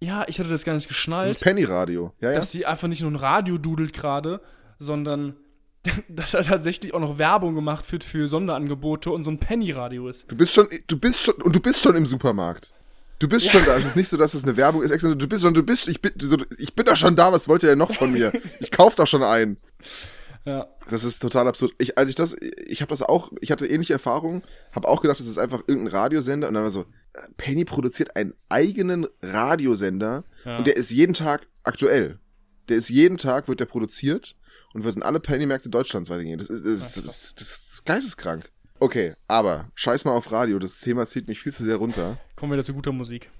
[0.00, 2.12] Ja, ich hatte das gar nicht Das geschnallt, ist Penny Radio.
[2.20, 2.36] Ja, ja.
[2.36, 4.40] dass sie einfach nicht nur ein Radio dudelt gerade,
[4.78, 5.34] sondern
[6.08, 10.30] dass er tatsächlich auch noch Werbung gemacht wird für Sonderangebote und so ein Penny-Radio ist.
[10.30, 12.72] Du bist schon, du bist schon, und du bist schon im Supermarkt.
[13.18, 13.76] Du bist schon da.
[13.76, 14.90] Es ist nicht so, dass es eine Werbung ist.
[15.02, 16.12] Du bist schon, du bist, ich bin,
[16.58, 17.32] ich bin doch schon da.
[17.32, 18.32] Was wollt ihr denn noch von mir?
[18.60, 19.56] Ich kauf doch schon ein.
[20.44, 20.68] Ja.
[20.88, 21.72] Das ist total absurd.
[21.78, 22.36] Ich, als ich das,
[22.66, 25.94] ich habe das auch, ich hatte ähnliche Erfahrungen, habe auch gedacht, das ist einfach irgendein
[25.94, 26.86] Radiosender und dann war so,
[27.36, 30.58] Penny produziert einen eigenen Radiosender Ja.
[30.58, 32.18] und der ist jeden Tag aktuell.
[32.68, 34.36] Der ist jeden Tag, wird der produziert
[34.74, 36.38] und wird in alle Penny-Märkte Deutschlands weitergehen.
[36.38, 38.50] Das ist, das, ist, das, das ist geisteskrank.
[38.80, 42.18] Okay, aber scheiß mal auf Radio, das Thema zieht mich viel zu sehr runter.
[42.36, 43.30] Kommen wir wieder zu guter Musik.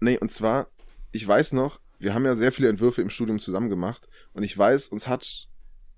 [0.00, 0.68] Nee, und zwar,
[1.10, 4.56] ich weiß noch, wir haben ja sehr viele Entwürfe im Studium zusammen gemacht und ich
[4.56, 5.48] weiß, uns hat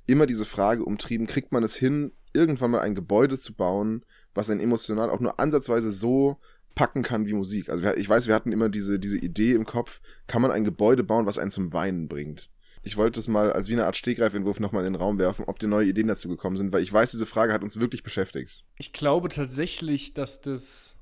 [0.06, 4.48] immer diese Frage umtrieben, kriegt man es hin, irgendwann mal ein Gebäude zu bauen, was
[4.48, 6.38] einen emotional auch nur ansatzweise so
[6.74, 7.68] packen kann wie Musik.
[7.68, 11.04] Also ich weiß, wir hatten immer diese, diese Idee im Kopf, kann man ein Gebäude
[11.04, 12.48] bauen, was einen zum Weinen bringt.
[12.84, 15.58] Ich wollte es mal als wie eine Art Stegreifentwurf nochmal in den Raum werfen, ob
[15.58, 18.64] dir neue Ideen dazu gekommen sind, weil ich weiß, diese Frage hat uns wirklich beschäftigt.
[18.76, 20.96] Ich glaube tatsächlich, dass das.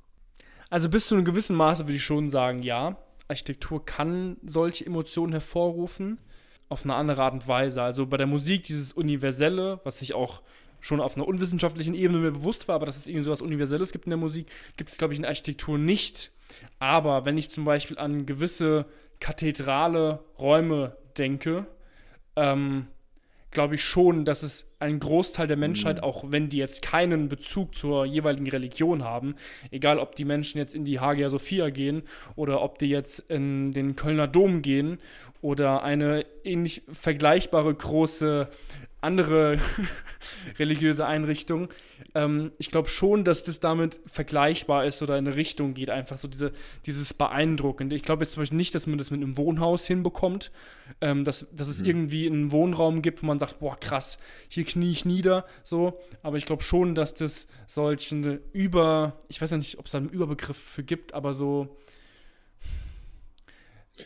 [0.69, 2.97] Also bis zu einem gewissen Maße würde ich schon sagen, ja.
[3.27, 6.19] Architektur kann solche Emotionen hervorrufen.
[6.69, 7.81] Auf eine andere Art und Weise.
[7.81, 10.41] Also bei der Musik dieses Universelle, was ich auch
[10.79, 13.91] schon auf einer unwissenschaftlichen Ebene mir bewusst war, aber dass es irgendwie so was Universelles
[13.91, 16.31] gibt in der Musik, gibt es, glaube ich, in Architektur nicht.
[16.79, 18.85] Aber wenn ich zum Beispiel an gewisse
[19.21, 21.65] kathedrale Räume denke,
[22.35, 22.87] ähm,
[23.51, 26.03] glaube ich schon, dass es ein Großteil der Menschheit, mhm.
[26.03, 29.35] auch wenn die jetzt keinen Bezug zur jeweiligen Religion haben,
[29.69, 32.03] egal ob die Menschen jetzt in die Hagia Sophia gehen
[32.35, 34.99] oder ob die jetzt in den Kölner Dom gehen
[35.41, 38.49] oder eine ähnlich vergleichbare große
[39.01, 39.59] andere
[40.59, 41.69] religiöse Einrichtung.
[42.13, 46.17] Ähm, ich glaube schon, dass das damit vergleichbar ist oder in eine Richtung geht, einfach
[46.17, 46.51] so diese,
[46.85, 47.95] dieses Beeindruckende.
[47.95, 50.51] Ich glaube jetzt zum Beispiel nicht, dass man das mit einem Wohnhaus hinbekommt,
[51.01, 51.87] ähm, dass, dass es mhm.
[51.87, 55.99] irgendwie einen Wohnraum gibt, wo man sagt, boah, krass, hier knie ich nieder, so.
[56.21, 59.97] Aber ich glaube schon, dass das solche über, ich weiß ja nicht, ob es da
[59.97, 61.75] einen Überbegriff für gibt, aber so.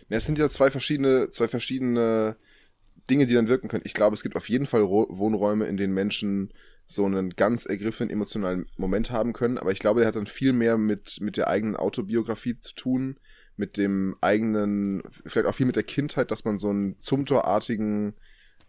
[0.10, 2.36] Ja, es sind ja zwei verschiedene, zwei verschiedene
[3.10, 3.84] Dinge, die dann wirken können.
[3.86, 6.52] Ich glaube, es gibt auf jeden Fall Wohnräume, in denen Menschen
[6.88, 10.54] so einen ganz ergriffenen emotionalen Moment haben können, aber ich glaube, der hat dann viel
[10.54, 13.20] mehr mit, mit der eigenen Autobiografie zu tun,
[13.58, 18.14] mit dem eigenen, vielleicht auch viel mit der Kindheit, dass man so einen Zumtor-artigen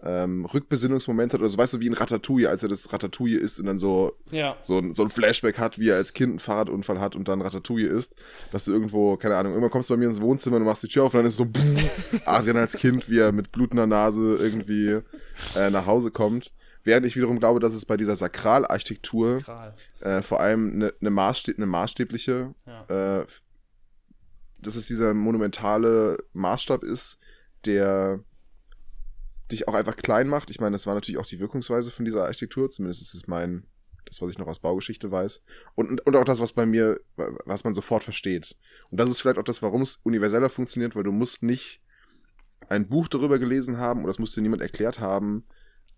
[0.03, 3.59] ähm, Rückbesinnungsmoment hat oder so, weißt du, wie in Ratatouille, als er das Ratatouille ist
[3.59, 4.57] und dann so, ja.
[4.63, 7.41] so, ein, so ein Flashback hat, wie er als Kind einen Fahrradunfall hat und dann
[7.41, 8.15] Ratatouille ist,
[8.53, 10.89] dass du irgendwo, keine Ahnung, irgendwann kommst du bei mir ins Wohnzimmer und machst die
[10.89, 11.47] Tür auf und dann ist so
[12.27, 15.01] Adrian als Kind, wie er mit blutender Nase irgendwie
[15.55, 16.53] äh, nach Hause kommt.
[16.85, 19.75] Während ich wiederum glaube, dass es bei dieser Sakralarchitektur Sakral.
[20.03, 23.21] äh, vor allem eine, eine, Maßstäb eine maßstäbliche, ja.
[23.21, 23.27] äh,
[24.61, 27.19] dass es dieser monumentale Maßstab ist,
[27.65, 28.21] der
[29.53, 30.51] dich auch einfach klein macht.
[30.51, 33.67] Ich meine, das war natürlich auch die Wirkungsweise von dieser Architektur, zumindest ist es mein,
[34.05, 35.43] das, was ich noch aus Baugeschichte weiß.
[35.75, 38.57] Und, und auch das, was bei mir, was man sofort versteht.
[38.91, 41.81] Und das ist vielleicht auch das, warum es universeller funktioniert, weil du musst nicht
[42.69, 45.45] ein Buch darüber gelesen haben oder das musst dir niemand erklärt haben,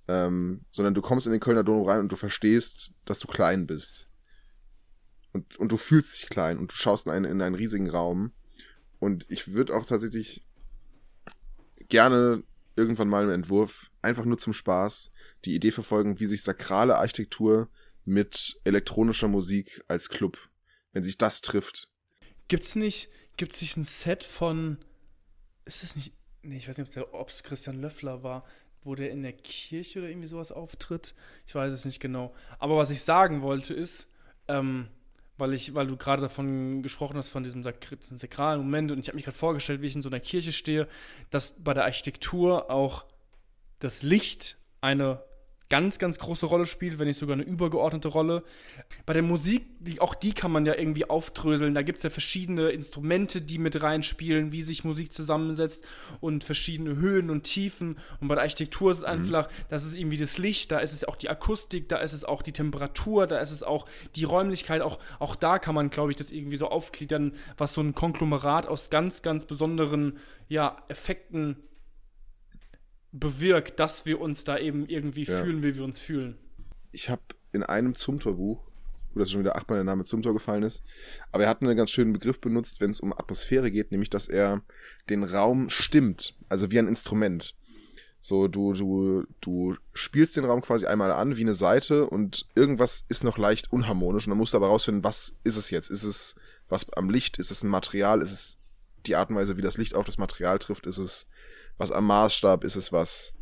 [0.09, 3.67] ähm, sondern du kommst in den Kölner Dom rein und du verstehst, dass du klein
[3.67, 4.09] bist.
[5.33, 8.33] Und, und du fühlst dich klein und du schaust in einen, in einen riesigen Raum.
[8.99, 10.45] Und ich würde auch tatsächlich
[11.89, 12.43] gerne
[12.79, 15.11] irgendwann mal im Entwurf einfach nur zum Spaß
[15.45, 17.69] die Idee verfolgen, wie sich sakrale Architektur
[18.05, 20.39] mit elektronischer Musik als Club,
[20.93, 21.89] wenn sich das trifft.
[22.49, 24.79] Gibt's nicht, gibt's nicht ein Set von,
[25.67, 28.47] ist das nicht, nee, ich weiß nicht, ob es Christian Löffler war,
[28.83, 31.15] wo der in der Kirche oder irgendwie sowas auftritt.
[31.47, 32.35] Ich weiß es nicht genau.
[32.59, 34.09] Aber was ich sagen wollte ist,
[34.47, 34.89] ähm,
[35.39, 39.17] weil ich, weil du gerade davon gesprochen hast, von diesem sakralen Moment, und ich habe
[39.17, 40.89] mich gerade vorgestellt, wie ich in so einer Kirche stehe,
[41.31, 43.05] dass bei der Architektur auch
[43.79, 45.23] das Licht eine
[45.69, 48.43] ganz, ganz große Rolle spielt, wenn nicht sogar eine übergeordnete Rolle.
[49.05, 49.67] Bei der Musik,
[49.99, 51.75] auch die kann man ja irgendwie aufdröseln.
[51.75, 55.87] Da gibt es ja verschiedene Instrumente, die mit reinspielen, wie sich Musik zusammensetzt
[56.21, 57.99] und verschiedene Höhen und Tiefen.
[58.21, 59.11] Und bei der Architektur ist es mhm.
[59.11, 62.25] einfach, das ist irgendwie das Licht, da ist es auch die Akustik, da ist es
[62.25, 64.81] auch die Temperatur, da ist es auch die Räumlichkeit.
[64.81, 68.67] Auch, auch da kann man, glaube ich, das irgendwie so aufgliedern, was so ein Konglomerat
[68.67, 70.17] aus ganz, ganz besonderen
[70.49, 71.57] ja, Effekten
[73.13, 75.43] bewirkt, dass wir uns da eben irgendwie ja.
[75.43, 76.37] fühlen, wie wir uns fühlen.
[76.93, 78.61] Ich habe in einem Zumtor-Buch,
[79.13, 80.83] wo das schon wieder achtmal der Name Zumtor gefallen ist,
[81.33, 84.29] aber er hat einen ganz schönen Begriff benutzt, wenn es um Atmosphäre geht, nämlich, dass
[84.29, 84.63] er
[85.09, 87.55] den Raum stimmt, also wie ein Instrument.
[88.21, 93.05] So, du, du, du spielst den Raum quasi einmal an wie eine Seite und irgendwas
[93.09, 95.89] ist noch leicht unharmonisch und dann musst du aber rausfinden, was ist es jetzt?
[95.89, 96.35] Ist es
[96.69, 97.39] was am Licht?
[97.39, 98.21] Ist es ein Material?
[98.21, 98.59] Ist es
[99.07, 100.87] die Art und Weise, wie das Licht auf das Material trifft?
[100.87, 101.29] Ist es
[101.79, 103.35] was am Maßstab, ist es was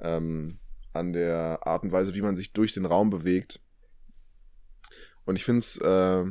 [0.00, 0.58] ähm,
[0.92, 3.60] an der Art und Weise, wie man sich durch den Raum bewegt.
[5.24, 6.24] Und ich finde es äh,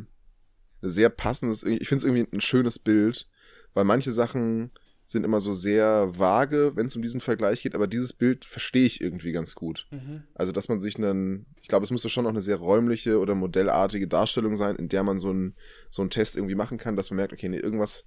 [0.81, 3.27] sehr passendes, ich finde es irgendwie ein schönes Bild,
[3.73, 4.71] weil manche Sachen
[5.11, 8.85] sind immer so sehr vage, wenn es um diesen Vergleich geht, aber dieses Bild verstehe
[8.85, 9.87] ich irgendwie ganz gut.
[9.91, 10.23] Mhm.
[10.33, 13.35] Also, dass man sich einen, ich glaube, es müsste schon noch eine sehr räumliche oder
[13.35, 15.55] modellartige Darstellung sein, in der man so einen
[15.89, 18.05] so einen Test irgendwie machen kann, dass man merkt, okay, nee, irgendwas,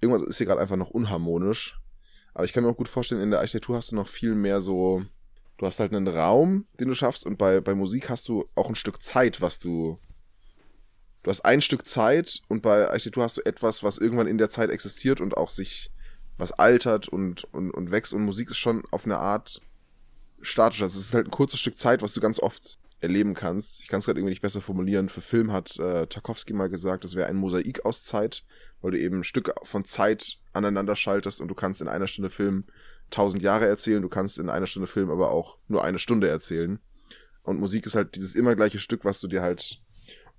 [0.00, 1.80] irgendwas ist hier gerade einfach noch unharmonisch.
[2.34, 4.60] Aber ich kann mir auch gut vorstellen, in der Architektur hast du noch viel mehr
[4.60, 5.04] so.
[5.58, 8.68] Du hast halt einen Raum, den du schaffst, und bei, bei Musik hast du auch
[8.68, 9.98] ein Stück Zeit, was du.
[11.22, 14.50] Du hast ein Stück Zeit und bei Architektur hast du etwas, was irgendwann in der
[14.50, 15.92] Zeit existiert und auch sich
[16.36, 18.12] was altert und, und, und wächst.
[18.12, 19.60] Und Musik ist schon auf eine Art
[20.40, 20.82] statisch.
[20.82, 23.80] Also es ist halt ein kurzes Stück Zeit, was du ganz oft erleben kannst.
[23.80, 25.08] Ich kann es gerade irgendwie nicht besser formulieren.
[25.08, 28.44] Für Film hat äh, Tarkovsky mal gesagt, das wäre ein Mosaik aus Zeit,
[28.80, 32.64] weil du eben Stücke von Zeit aneinander schaltest und du kannst in einer Stunde Film
[33.10, 36.80] tausend Jahre erzählen, du kannst in einer Stunde Film aber auch nur eine Stunde erzählen.
[37.42, 39.80] Und Musik ist halt dieses immer gleiche Stück, was du dir halt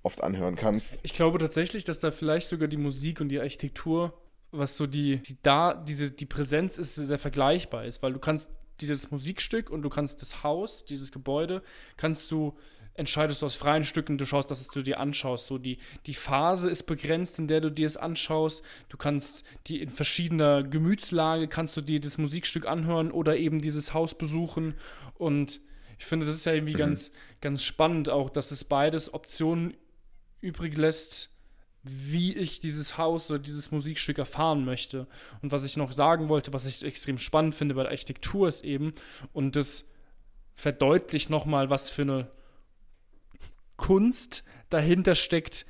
[0.02, 0.98] oft anhören kannst.
[1.02, 5.20] Ich glaube tatsächlich, dass da vielleicht sogar die Musik und die Architektur, was so die,
[5.22, 8.50] die da, diese, die Präsenz ist, sehr vergleichbar ist, weil du kannst
[8.80, 11.62] dieses Musikstück und du kannst das Haus, dieses Gebäude,
[11.96, 12.56] kannst du
[12.94, 15.48] entscheidest du aus freien Stücken, du schaust, dass du dir anschaust.
[15.48, 18.64] So die, die Phase ist begrenzt, in der du dir es anschaust.
[18.88, 23.94] Du kannst die in verschiedener Gemütslage kannst du dir das Musikstück anhören oder eben dieses
[23.94, 24.74] Haus besuchen.
[25.14, 25.60] Und
[25.98, 26.78] ich finde, das ist ja irgendwie mhm.
[26.78, 29.76] ganz, ganz spannend auch, dass es beides Optionen
[30.40, 31.30] übrig lässt,
[31.82, 35.06] wie ich dieses Haus oder dieses Musikstück erfahren möchte.
[35.42, 38.64] Und was ich noch sagen wollte, was ich extrem spannend finde bei der Architektur ist
[38.64, 38.92] eben,
[39.32, 39.90] und das
[40.54, 42.30] verdeutlicht nochmal, was für eine
[43.76, 45.66] Kunst dahinter steckt,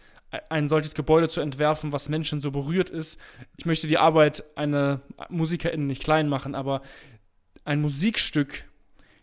[0.49, 3.21] ein solches Gebäude zu entwerfen, was Menschen so berührt ist.
[3.57, 6.83] Ich möchte die Arbeit einer MusikerInnen nicht klein machen, aber
[7.65, 8.65] ein Musikstück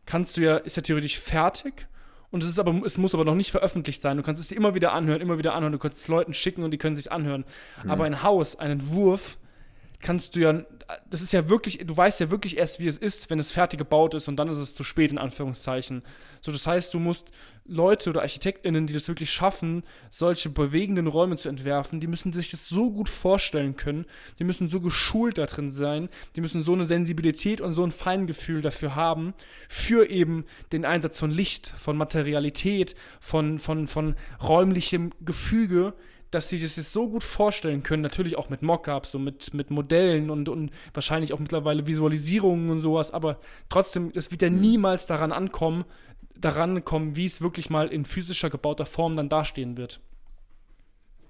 [0.05, 1.87] kannst du ja, ist ja theoretisch fertig
[2.31, 4.17] und es ist aber, es muss aber noch nicht veröffentlicht sein.
[4.17, 5.73] Du kannst es dir immer wieder anhören, immer wieder anhören.
[5.73, 7.43] Du kannst es Leuten schicken und die können es sich anhören.
[7.83, 7.91] Mhm.
[7.91, 9.37] Aber ein Haus, ein Entwurf,
[10.01, 10.63] kannst du ja,
[11.09, 13.77] das ist ja wirklich, du weißt ja wirklich erst, wie es ist, wenn es fertig
[13.77, 16.03] gebaut ist und dann ist es zu spät, in Anführungszeichen.
[16.41, 17.31] So, das heißt, du musst
[17.65, 22.49] Leute oder ArchitektInnen, die das wirklich schaffen, solche bewegenden Räume zu entwerfen, die müssen sich
[22.49, 24.05] das so gut vorstellen können,
[24.39, 27.91] die müssen so geschult da drin sein, die müssen so eine Sensibilität und so ein
[27.91, 29.33] Feingefühl dafür haben,
[29.69, 35.93] für eben den Einsatz von Licht, von Materialität, von, von, von räumlichem Gefüge,
[36.31, 40.29] dass sie das so gut vorstellen können, natürlich auch mit Mockups und mit, mit Modellen
[40.29, 43.37] und, und wahrscheinlich auch mittlerweile Visualisierungen und sowas, aber
[43.69, 44.61] trotzdem, das wird ja mhm.
[44.61, 45.83] niemals daran ankommen,
[46.35, 49.99] daran kommen, wie es wirklich mal in physischer gebauter Form dann dastehen wird.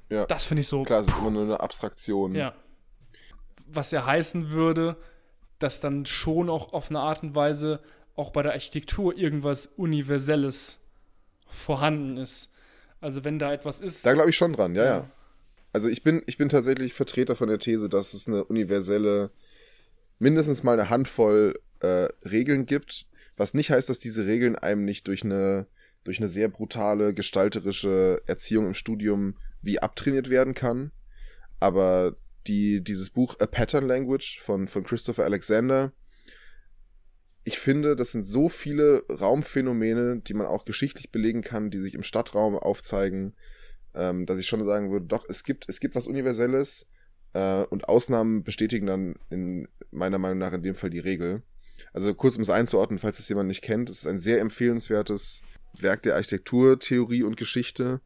[0.10, 0.26] Ja.
[0.26, 0.84] Das finde ich so.
[0.84, 2.36] Klar, es ist immer nur eine Abstraktion.
[2.36, 2.54] Ja.
[3.66, 4.98] Was ja heißen würde,
[5.58, 7.82] dass dann schon auch auf eine Art und Weise
[8.16, 10.80] auch bei der Architektur irgendwas Universelles
[11.48, 12.54] vorhanden ist.
[13.02, 14.06] Also wenn da etwas ist.
[14.06, 15.12] Da glaube ich schon dran, ja, ja, ja.
[15.74, 19.32] Also ich bin, ich bin tatsächlich Vertreter von der These, dass es eine universelle,
[20.20, 25.08] mindestens mal eine Handvoll äh, Regeln gibt, was nicht heißt, dass diese Regeln einem nicht
[25.08, 25.68] durch eine,
[26.04, 30.92] durch eine sehr brutale gestalterische Erziehung im Studium wie abtrainiert werden kann.
[31.60, 32.16] Aber
[32.48, 35.94] die, dieses Buch A Pattern Language von, von Christopher Alexander,
[37.44, 41.96] ich finde, das sind so viele Raumphänomene, die man auch geschichtlich belegen kann, die sich
[41.96, 43.34] im Stadtraum aufzeigen,
[43.96, 46.90] ähm, dass ich schon sagen würde, doch, es gibt, es gibt was Universelles
[47.34, 51.42] äh, und Ausnahmen bestätigen dann in meiner Meinung nach in dem Fall die Regel.
[51.94, 55.42] Also kurz um es einzuordnen, falls es jemand nicht kennt, es ist ein sehr empfehlenswertes
[55.80, 58.02] Werk der Architektur, Theorie und Geschichte.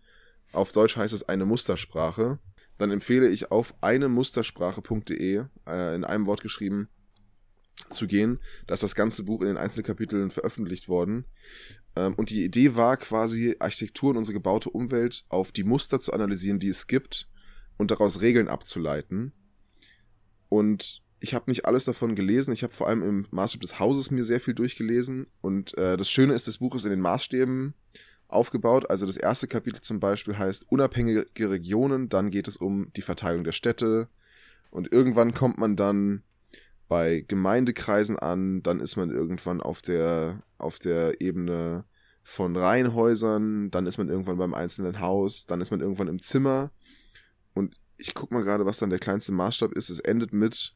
[0.54, 2.40] Auf Deutsch heißt es eine Mustersprache.
[2.78, 6.90] Dann empfehle ich auf einemustersprache.de, äh, in einem Wort geschrieben,
[7.90, 8.40] zu gehen.
[8.68, 11.26] Da ist das ganze Buch in den einzelnen Kapiteln veröffentlicht worden.
[11.96, 16.14] Ähm, und die Idee war quasi, Architektur und unsere gebaute Umwelt auf die Muster zu
[16.14, 17.28] analysieren, die es gibt
[17.78, 19.34] und daraus Regeln abzuleiten.
[20.50, 22.54] Und ich habe nicht alles davon gelesen.
[22.54, 25.28] Ich habe vor allem im Maßstab des Hauses mir sehr viel durchgelesen.
[25.42, 27.74] Und äh, das Schöne ist, das Buch ist in den Maßstäben
[28.28, 28.90] aufgebaut.
[28.90, 32.10] Also das erste Kapitel zum Beispiel heißt Unabhängige Regionen.
[32.10, 34.08] Dann geht es um die Verteilung der Städte.
[34.70, 36.24] Und irgendwann kommt man dann
[36.88, 41.86] bei Gemeindekreisen an, dann ist man irgendwann auf der, auf der Ebene
[42.22, 46.72] von Reihenhäusern, dann ist man irgendwann beim einzelnen Haus, dann ist man irgendwann im Zimmer.
[47.54, 49.90] Und ich guck mal gerade, was dann der kleinste Maßstab ist.
[49.90, 50.76] Es endet mit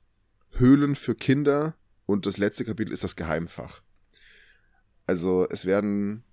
[0.52, 3.82] Höhlen für Kinder und das letzte Kapitel ist das Geheimfach.
[5.06, 6.24] Also es werden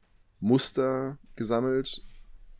[0.40, 2.02] Muster gesammelt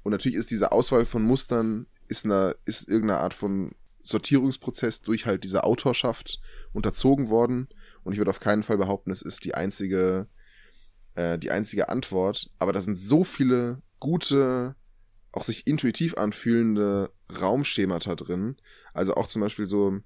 [0.02, 3.72] und natürlich ist diese Auswahl von Mustern ist, eine, ist irgendeine Art von
[4.06, 6.40] Sortierungsprozess durch halt diese Autorschaft
[6.72, 7.68] unterzogen worden.
[8.04, 10.28] Und ich würde auf keinen Fall behaupten, es ist die einzige,
[11.14, 12.50] äh, die einzige Antwort.
[12.58, 14.76] Aber da sind so viele gute,
[15.32, 18.56] auch sich intuitiv anfühlende Raumschemata drin.
[18.94, 19.98] Also auch zum Beispiel so,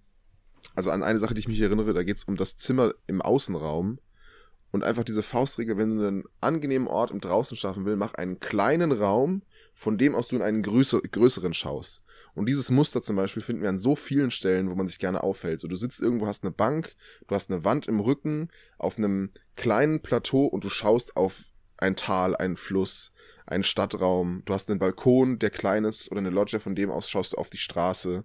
[0.74, 3.20] also an eine Sache, die ich mich erinnere, da geht es um das Zimmer im
[3.20, 3.98] Außenraum.
[4.72, 8.38] Und einfach diese Faustregel, wenn du einen angenehmen Ort im Draußen schaffen willst, mach einen
[8.38, 9.42] kleinen Raum,
[9.74, 12.04] von dem aus du in einen größer, größeren schaust.
[12.34, 15.22] Und dieses Muster zum Beispiel finden wir an so vielen Stellen, wo man sich gerne
[15.22, 15.60] aufhält.
[15.60, 16.94] So, du sitzt irgendwo, hast eine Bank,
[17.26, 21.44] du hast eine Wand im Rücken, auf einem kleinen Plateau und du schaust auf
[21.76, 23.12] ein Tal, einen Fluss,
[23.46, 24.42] einen Stadtraum.
[24.44, 27.36] Du hast einen Balkon, der klein ist, oder eine Loggia, von dem aus schaust du
[27.36, 28.24] auf die Straße.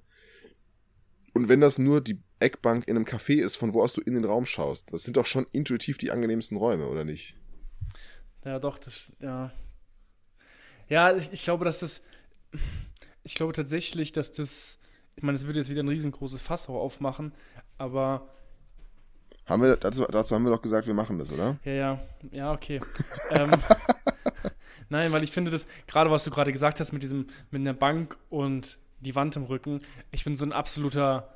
[1.33, 4.13] Und wenn das nur die Eckbank in einem Café ist, von wo aus du in
[4.13, 7.35] den Raum schaust, das sind doch schon intuitiv die angenehmsten Räume, oder nicht?
[8.43, 9.51] Ja, doch, das, ja.
[10.87, 12.01] Ja, ich, ich glaube, dass das
[13.25, 14.79] ich glaube tatsächlich, dass das,
[15.15, 17.33] ich meine, das würde jetzt wieder ein riesengroßes Fass aufmachen,
[17.77, 18.29] aber.
[19.47, 21.59] Haben wir, dazu, dazu haben wir doch gesagt, wir machen das, oder?
[21.65, 21.99] Ja, ja,
[22.31, 22.81] ja, okay.
[23.31, 23.51] ähm,
[24.89, 27.73] nein, weil ich finde das, gerade was du gerade gesagt hast mit diesem, mit einer
[27.73, 31.31] Bank und die Wand im Rücken, ich bin so ein absoluter,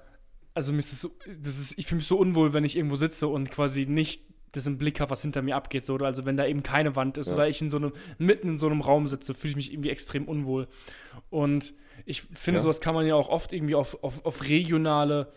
[0.53, 2.95] also mir ist das, so, das ist, ich fühle mich so unwohl, wenn ich irgendwo
[2.95, 5.83] sitze und quasi nicht das im Blick habe, was hinter mir abgeht.
[5.85, 7.35] So, also wenn da eben keine Wand ist Ja.
[7.35, 9.89] oder ich in so einem, mitten in so einem Raum sitze, fühle ich mich irgendwie
[9.89, 10.67] extrem unwohl.
[11.29, 11.73] Und
[12.05, 12.63] ich finde, Ja.
[12.63, 15.31] sowas kann man ja auch oft irgendwie auf, auf, auf regionale,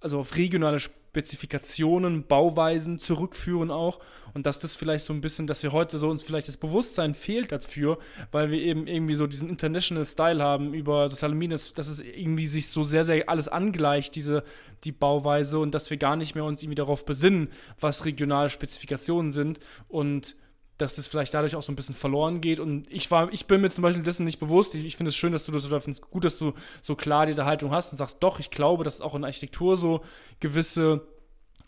[0.00, 0.80] also auf regionale
[1.10, 3.98] Spezifikationen, Bauweisen zurückführen auch.
[4.32, 7.14] Und dass das vielleicht so ein bisschen, dass wir heute so uns vielleicht das Bewusstsein
[7.14, 7.98] fehlt dafür,
[8.30, 12.46] weil wir eben irgendwie so diesen International Style haben über Medien, dass, dass es irgendwie
[12.46, 14.44] sich so sehr, sehr alles angleicht, diese,
[14.84, 17.48] die Bauweise, und dass wir gar nicht mehr uns irgendwie darauf besinnen,
[17.80, 19.58] was regionale Spezifikationen sind
[19.88, 20.36] und
[20.80, 22.60] dass das vielleicht dadurch auch so ein bisschen verloren geht.
[22.60, 24.74] Und ich war, ich bin mir zum Beispiel dessen nicht bewusst.
[24.74, 26.52] Ich, ich finde es schön, dass du das oder finde es gut, dass du
[26.82, 29.76] so klar diese Haltung hast und sagst, doch, ich glaube, dass es auch in Architektur
[29.76, 30.02] so
[30.40, 31.06] gewisse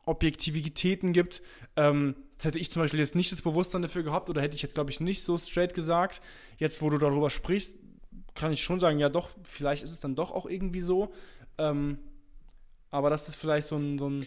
[0.04, 1.42] Objektivitäten gibt.
[1.76, 4.62] Ähm, das hätte ich zum Beispiel jetzt nicht das Bewusstsein dafür gehabt oder hätte ich
[4.62, 6.20] jetzt, glaube ich, nicht so straight gesagt.
[6.58, 7.76] Jetzt, wo du darüber sprichst,
[8.34, 11.12] kann ich schon sagen, ja doch, vielleicht ist es dann doch auch irgendwie so.
[11.58, 11.98] Ähm,
[12.90, 14.26] aber das vielleicht so ein, so ein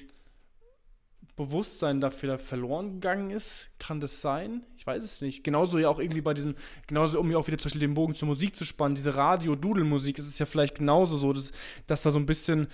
[1.36, 4.66] Bewusstsein dafür verloren gegangen ist, kann das sein?
[4.78, 5.44] Ich weiß es nicht.
[5.44, 6.56] Genauso ja auch irgendwie bei diesem,
[6.88, 10.18] genauso um ja auch wieder zum Beispiel den Bogen zur Musik zu spannen, diese Radio-Dudel-Musik,
[10.18, 11.52] ist es ja vielleicht genauso so, dass,
[11.88, 12.68] dass da so ein bisschen,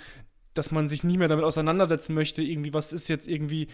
[0.54, 3.68] dass man sich nicht mehr damit auseinandersetzen möchte, irgendwie, was ist jetzt irgendwie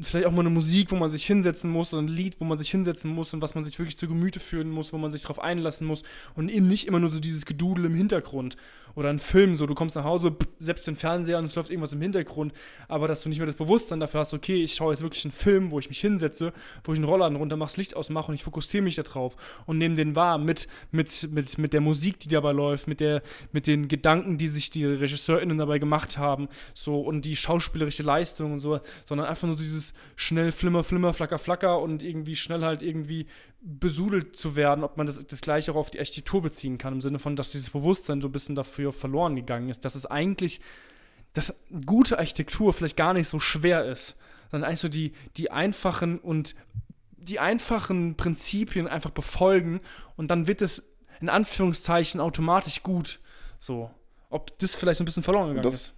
[0.00, 2.58] vielleicht auch mal eine Musik, wo man sich hinsetzen muss, oder ein Lied, wo man
[2.58, 5.22] sich hinsetzen muss und was man sich wirklich zu Gemüte führen muss, wo man sich
[5.22, 6.02] darauf einlassen muss
[6.34, 8.56] und eben nicht immer nur so dieses Gedudel im Hintergrund
[8.94, 11.92] oder ein Film, so du kommst nach Hause, selbst den Fernseher und es läuft irgendwas
[11.92, 12.52] im Hintergrund,
[12.88, 15.32] aber dass du nicht mehr das Bewusstsein dafür hast, okay, ich schaue jetzt wirklich einen
[15.32, 16.52] Film, wo ich mich hinsetze,
[16.84, 19.36] wo ich einen Rollladen runter mache, das Licht ausmache und ich fokussiere mich darauf
[19.66, 23.22] und nehme den wahr mit, mit, mit, mit der Musik, die dabei läuft, mit, der,
[23.52, 28.52] mit den Gedanken, die sich die RegisseurInnen dabei gemacht haben, so und die schauspielerische Leistung
[28.52, 29.79] und so, sondern einfach nur dieses
[30.16, 33.26] schnell Flimmer, Flimmer, Flacker, Flacker und irgendwie schnell halt irgendwie
[33.60, 37.00] besudelt zu werden, ob man das, das gleiche auch auf die Architektur beziehen kann, im
[37.00, 40.60] Sinne von, dass dieses Bewusstsein so ein bisschen dafür verloren gegangen ist, dass es eigentlich,
[41.32, 41.54] dass
[41.86, 44.16] gute Architektur vielleicht gar nicht so schwer ist,
[44.50, 46.54] sondern eigentlich so die, die einfachen und
[47.16, 49.80] die einfachen Prinzipien einfach befolgen
[50.16, 53.20] und dann wird es in Anführungszeichen automatisch gut.
[53.58, 53.90] So.
[54.30, 55.94] Ob das vielleicht so ein bisschen verloren gegangen das- ist.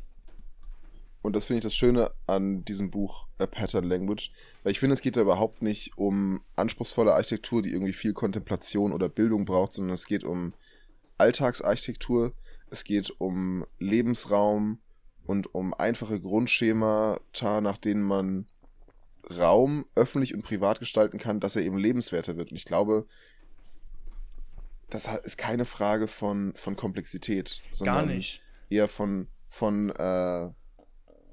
[1.23, 4.95] Und das finde ich das Schöne an diesem Buch A Pattern Language, weil ich finde,
[4.95, 9.75] es geht da überhaupt nicht um anspruchsvolle Architektur, die irgendwie viel Kontemplation oder Bildung braucht,
[9.75, 10.53] sondern es geht um
[11.19, 12.35] Alltagsarchitektur,
[12.71, 14.81] es geht um Lebensraum
[15.25, 18.47] und um einfache Grundschemata, nach denen man
[19.39, 22.51] Raum öffentlich und privat gestalten kann, dass er eben lebenswerter wird.
[22.51, 23.07] Und ich glaube,
[24.91, 28.43] das ist keine Frage von, von Komplexität, sondern Gar nicht.
[28.69, 30.51] eher von, von, äh,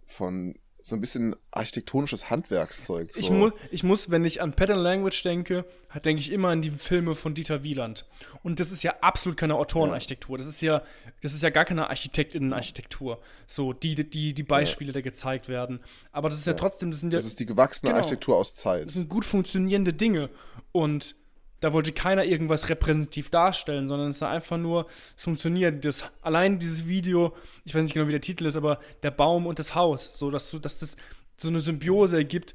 [0.10, 3.12] von so ein bisschen architektonisches Handwerkszeug.
[3.14, 3.20] So.
[3.20, 5.66] Ich, mu ich muss, wenn ich an Pattern Language denke,
[6.04, 8.06] denke ich immer an die Filme von Dieter Wieland.
[8.44, 10.38] Und das ist ja absolut keine Autorenarchitektur.
[10.38, 10.82] Das ist ja,
[11.22, 13.22] das ist ja gar keine Architektinnenarchitektur.
[13.46, 15.80] So, die, die, die Beispiele, die gezeigt werden.
[16.12, 18.02] Aber das ist ja, trotzdem, das sind ja das ist die gewachsene Genau.
[18.02, 18.86] Architektur aus Zeit.
[18.86, 20.30] das sind gut funktionierende Dinge.
[20.72, 21.16] Und
[21.60, 24.86] da wollte keiner irgendwas repräsentativ darstellen, sondern es ist einfach nur,
[25.18, 25.84] es funktioniert.
[25.84, 27.34] Das, allein dieses Video,
[27.66, 30.32] ich weiß nicht genau, wie der Titel ist, aber der Baum und das Haus, so
[30.32, 30.96] dass du, dass das
[31.38, 32.54] so eine Symbiose ergibt,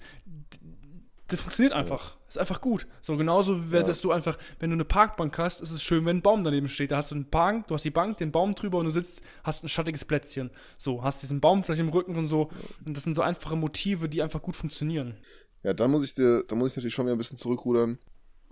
[1.28, 2.16] das funktioniert einfach.
[2.28, 2.86] Ist einfach gut.
[3.00, 3.82] So genauso, wie Ja.
[3.82, 6.68] dass du einfach, wenn du eine Parkbank hast, ist es schön, wenn ein Baum daneben
[6.68, 6.90] steht.
[6.90, 9.22] Da hast du einen Bank, du hast die Bank, den Baum drüber und du sitzt,
[9.42, 10.50] hast ein schattiges Plätzchen.
[10.76, 12.50] So, hast diesen Baum vielleicht im Rücken und so.
[12.84, 15.14] Und das sind so einfache Motive, die einfach gut funktionieren.
[15.62, 17.98] Ja, dann muss ich dir, da muss ich natürlich schon wieder ein bisschen zurückrudern,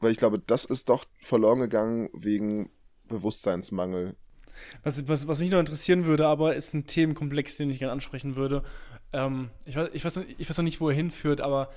[0.03, 2.71] weil ich glaube, das ist doch verloren gegangen wegen
[3.09, 4.17] Bewusstseinsmangel.
[4.83, 8.37] Was, was, was mich noch interessieren würde, aber ist ein Themenkomplex, den ich gerne ansprechen
[8.37, 8.63] würde.
[9.13, 11.71] Ähm, ich, weiß, ich, weiß, noch- ich weiß noch nicht, wo er hinführt, aber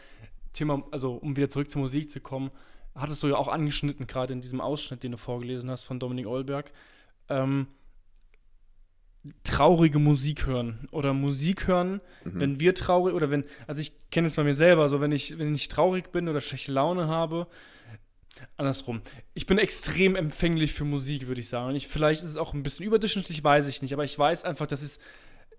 [0.53, 2.51] Thema, also um wieder zurück zur Musik zu kommen,
[2.93, 6.27] hattest du ja auch angeschnitten, gerade in diesem Ausschnitt, den du vorgelesen hast von Dominik
[6.27, 6.71] Olberg.
[7.29, 7.67] Ähm,
[9.43, 14.35] traurige Musik hören oder Musik hören, wenn wir traurig oder wenn, also ich kenne es
[14.35, 17.47] bei mir selber, so wenn ich, wenn ich traurig bin oder schlechte Laune habe,
[18.57, 19.01] andersrum.
[19.33, 21.75] Ich bin extrem empfänglich für Musik, würde ich sagen.
[21.75, 24.67] Ich, vielleicht ist es auch ein bisschen überdurchschnittlich, weiß ich nicht, aber ich weiß einfach,
[24.67, 25.03] dass ich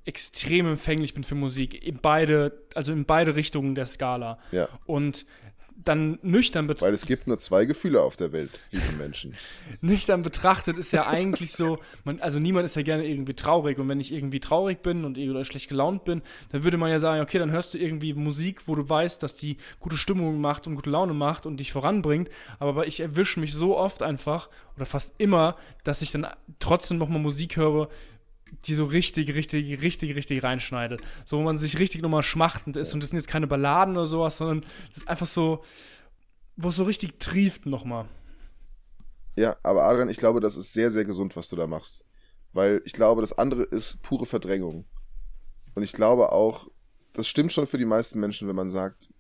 [0.04, 1.82] extrem empfänglich bin für Musik.
[1.82, 4.38] In beide, also in beide Richtungen der Skala.
[4.52, 4.68] Ja.
[4.86, 5.26] Und
[5.88, 9.34] dann nüchtern, bet Weil es gibt nur zwei Gefühle auf der Welt, liebe Menschen.
[9.80, 13.78] nüchtern betrachtet ist ja eigentlich so, man, also niemand ist ja gerne irgendwie traurig.
[13.78, 16.98] Und wenn ich irgendwie traurig bin und oder schlecht gelaunt bin, dann würde man ja
[16.98, 20.66] sagen, okay, dann hörst du irgendwie Musik, wo du weißt, dass die gute Stimmung macht
[20.66, 22.28] und gute Laune macht und dich voranbringt.
[22.58, 26.26] Aber ich erwische mich so oft einfach, oder fast immer, dass ich dann
[26.58, 27.88] trotzdem nochmal Musik höre,
[28.64, 31.00] die so richtig, richtig, richtig, richtig reinschneidet.
[31.24, 32.94] So, wo man sich richtig nochmal schmachtend ist.
[32.94, 35.62] Und das sind jetzt keine Balladen oder sowas, sondern das ist einfach so,
[36.56, 38.06] wo es so richtig trieft nochmal.
[39.36, 42.04] Ja, aber Adrian, ich glaube, das ist sehr, sehr gesund, was du da machst.
[42.52, 44.86] Weil ich glaube, das andere ist pure Verdrängung.
[45.74, 46.68] Und ich glaube auch,
[47.12, 49.10] das stimmt schon für die meisten Menschen, wenn man sagt,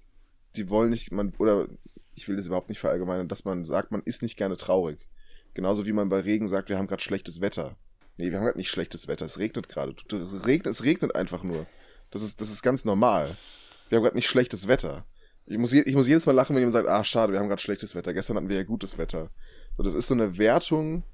[0.56, 1.68] die wollen nicht, man, oder
[2.14, 5.06] ich will das überhaupt nicht verallgemeinern, dass man sagt, man ist nicht gerne traurig.
[5.52, 7.76] Genauso wie man bei Regen sagt, wir haben gerade schlechtes Wetter.
[8.16, 9.94] Nee, wir haben gerade nicht schlechtes Wetter, es regnet gerade.
[10.10, 11.66] Es regnet, es regnet einfach nur.
[12.10, 13.36] Das ist, das ist ganz normal.
[13.88, 15.06] Wir haben gerade nicht schlechtes Wetter.
[15.46, 17.62] Ich muss, ich muss jedes Mal lachen, wenn jemand sagt, ah, schade, wir haben gerade
[17.62, 18.12] schlechtes Wetter.
[18.12, 19.30] Gestern hatten wir ja gutes Wetter.
[19.76, 21.04] So, das ist so eine Wertung,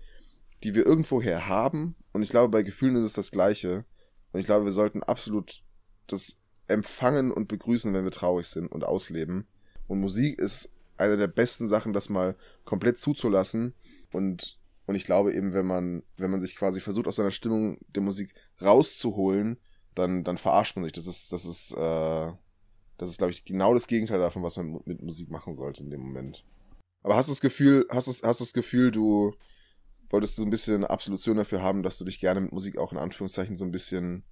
[0.63, 1.97] die wir irgendwoher haben.
[2.13, 3.85] Und ich glaube, bei Gefühlen ist es das Gleiche.
[4.33, 5.63] Und ich glaube, wir sollten absolut
[6.07, 6.37] das
[6.69, 9.47] empfangen und begrüßen, wenn wir traurig sind und ausleben.
[9.87, 13.75] Und Musik ist eine der besten Sachen, das mal komplett zuzulassen.
[14.13, 14.59] Und,
[14.93, 18.03] und ich glaube eben, wenn man, wenn man sich quasi versucht, aus seiner Stimmung der
[18.03, 19.59] Musik rauszuholen,
[19.95, 20.93] dann, dann verarscht man sich.
[20.93, 22.33] Das ist, das ist, äh,
[22.99, 25.89] das ist, glaube ich, genau das Gegenteil davon, was man mit Musik machen sollte in
[25.89, 26.45] dem Moment.
[27.03, 29.33] Aber hast du das Gefühl, hast du, hast du das Gefühl, du
[30.11, 32.93] wolltest du ein bisschen eine Absolution dafür haben, dass du dich gerne mit Musik auch
[32.93, 34.25] in Anführungszeichen so ein bisschen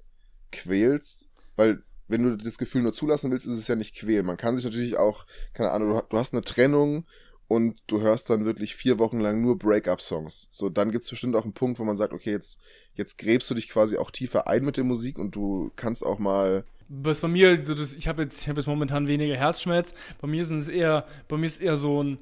[0.53, 1.31] quälst?
[1.57, 4.27] Weil wenn du das Gefühl nur zulassen willst, ist es ja nicht quälen.
[4.27, 7.07] Man kann sich natürlich auch, keine Ahnung, du hast eine Trennung
[7.51, 10.47] und du hörst dann wirklich vier Wochen lang nur Break-up-Songs.
[10.51, 12.61] So, dann gibt es bestimmt auch einen Punkt, wo man sagt, okay, jetzt,
[12.95, 16.21] jetzt gräbst du dich quasi auch tiefer ein mit der Musik und du kannst auch
[16.21, 16.65] mal.
[16.89, 19.95] Was bei mir, so das, ich habe jetzt, hab jetzt momentan weniger Herzschmerz.
[20.21, 22.19] Bei mir ist es eher, bei mir ist eher so ein,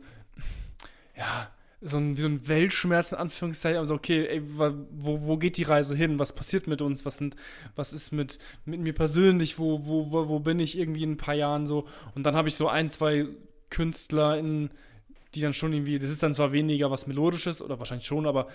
[1.15, 1.51] ja,
[1.83, 5.63] so ein, wie so ein Weltschmerz in Anführungszeichen, also okay, ey, wo, wo geht die
[5.65, 6.19] Reise hin?
[6.19, 7.05] Was passiert mit uns?
[7.05, 7.37] Was sind,
[7.77, 9.59] was ist mit, mit mir persönlich?
[9.59, 11.87] Wo, wo, wo, wo bin ich irgendwie in ein paar Jahren so?
[12.15, 13.27] Und dann habe ich so ein, zwei
[13.69, 14.71] Künstler in,
[15.35, 18.49] die dann schon irgendwie, das ist dann zwar weniger was Melodisches oder wahrscheinlich schon, aber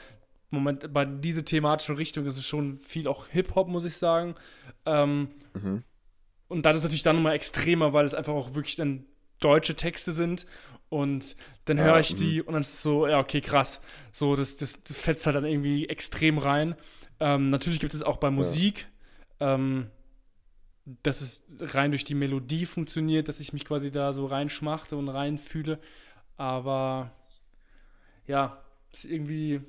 [0.49, 4.35] Moment, bei dieser thematischen Richtung ist es schon viel auch Hip-Hop, muss ich sagen.
[4.85, 5.83] Ähm, mhm.
[6.47, 9.05] Und das ist natürlich dann nochmal extremer, weil es einfach auch wirklich dann
[9.39, 10.45] deutsche Texte sind
[10.89, 12.43] und dann höre ich die mh.
[12.45, 13.81] und dann ist es so, ja, okay, krass.
[14.11, 16.75] So, das, das fetzt halt dann irgendwie extrem rein.
[17.19, 18.87] Ähm, natürlich gibt es auch bei Musik,
[19.41, 19.55] ja.
[19.55, 19.87] ähm,
[21.01, 25.09] dass es rein durch die Melodie funktioniert, dass ich mich quasi da so reinschmachte und
[25.09, 25.79] reinfühle.
[26.37, 27.11] Aber
[28.27, 28.57] ja,
[28.93, 29.61] ist irgendwie,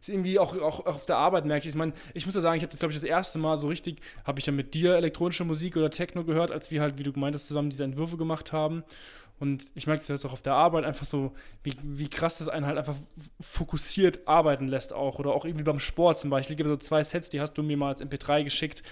[0.00, 1.74] ist irgendwie auch, auch, auf der Arbeit merke ich.
[1.74, 3.68] Ich meine, ich muss ja sagen, ich habe das, glaube ich, das erste Mal so
[3.68, 7.02] richtig, habe ich ja mit dir elektronische Musik oder Techno gehört, als wir halt, wie
[7.02, 8.84] du gemeint hast, zusammen diese Entwürfe gemacht haben.
[9.40, 11.32] Und ich merke es jetzt auch auf der Arbeit einfach so,
[11.64, 12.96] wie, wie krass das einen halt einfach
[13.40, 15.18] fokussiert arbeiten lässt auch.
[15.18, 16.54] Oder auch irgendwie beim Sport zum Beispiel.
[16.54, 18.84] Ich gibt so zwei Sets, die hast du mir mal als MP3 geschickt.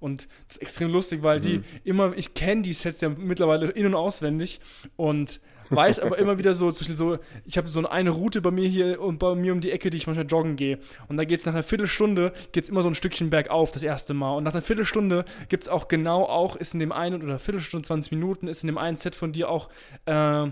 [0.00, 1.42] Und das ist extrem lustig, weil mhm.
[1.42, 4.60] die immer, ich kenne die Sets ja mittlerweile in- und auswendig.
[4.96, 5.40] Und
[5.70, 9.18] weiß aber immer wieder so, so ich habe so eine Route bei mir hier und
[9.18, 10.78] bei mir um die Ecke, die ich manchmal joggen gehe.
[11.08, 13.82] Und da geht es nach einer Viertelstunde, geht es immer so ein Stückchen bergauf, das
[13.82, 14.36] erste Mal.
[14.36, 17.86] Und nach einer Viertelstunde gibt es auch genau auch, ist in dem einen oder Viertelstunde,
[17.86, 19.68] 20 Minuten, ist in dem einen Set von dir auch
[20.06, 20.46] äh,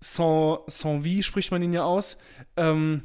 [0.00, 2.18] sans, sans wie spricht man ihn ja aus.
[2.56, 3.02] Ähm,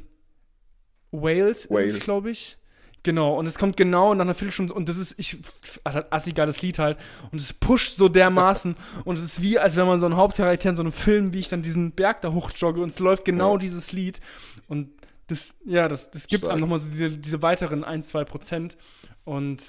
[1.10, 1.94] Wales, Wales.
[1.94, 2.58] ist glaube ich.
[3.04, 5.36] Genau, und es kommt genau nach einer Viertelstunde und das ist, ich,
[5.84, 6.96] also assi geiles Lied halt
[7.30, 10.70] und es pusht so dermaßen und es ist wie, als wenn man so einen Hauptcharakter
[10.70, 13.52] in so einem Film, wie ich dann diesen Berg da hochjogge und es läuft genau
[13.52, 13.58] ja.
[13.58, 14.22] dieses Lied
[14.68, 14.88] und
[15.26, 16.52] das, ja, das, das gibt Stark.
[16.52, 18.78] einem nochmal so diese, diese weiteren 1, 2 Prozent
[19.24, 19.62] und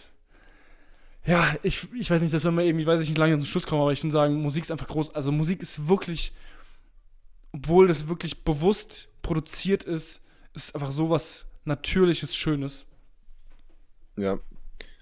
[1.26, 3.68] ja, ich, ich weiß nicht, dass wenn man irgendwie, weiß ich nicht, lange zum Schluss
[3.68, 6.32] kommen, aber ich würde sagen, Musik ist einfach groß, also Musik ist wirklich,
[7.52, 10.24] obwohl das wirklich bewusst produziert ist,
[10.54, 12.86] ist einfach sowas Natürliches, Schönes.
[14.18, 14.40] Ja.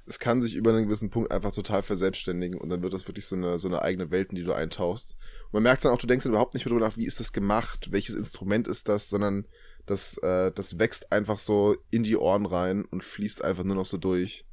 [0.05, 3.25] Es kann sich über einen gewissen Punkt einfach total verselbstständigen und dann wird das wirklich
[3.25, 5.15] so eine, so eine eigene Welt, in die du eintauchst.
[5.45, 7.21] Und man merkt dann auch, du denkst dann überhaupt nicht mehr darüber nach, wie ist
[7.21, 9.45] das gemacht, welches Instrument ist das, sondern
[9.85, 13.85] das, äh, das wächst einfach so in die Ohren rein und fließt einfach nur noch
[13.85, 14.45] so durch.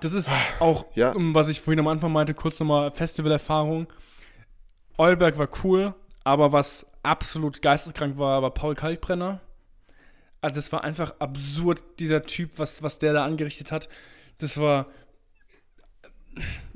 [0.00, 1.14] Das ist auch, ja.
[1.16, 3.86] was ich vorhin am Anfang meinte, kurz nochmal Festivalerfahrung.
[4.98, 5.94] Eulberg war cool,
[6.24, 9.40] aber was absolut geisteskrank war, war Paul Kalkbrenner.
[10.44, 13.88] Also das war einfach absurd, dieser Typ, was, was der da angerichtet hat.
[14.36, 14.88] Das war.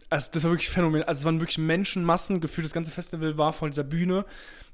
[0.09, 1.03] Also das war wirklich Phänomen.
[1.03, 4.25] Also es waren wirklich Menschenmassen, gefühlt das ganze Festival war vor dieser Bühne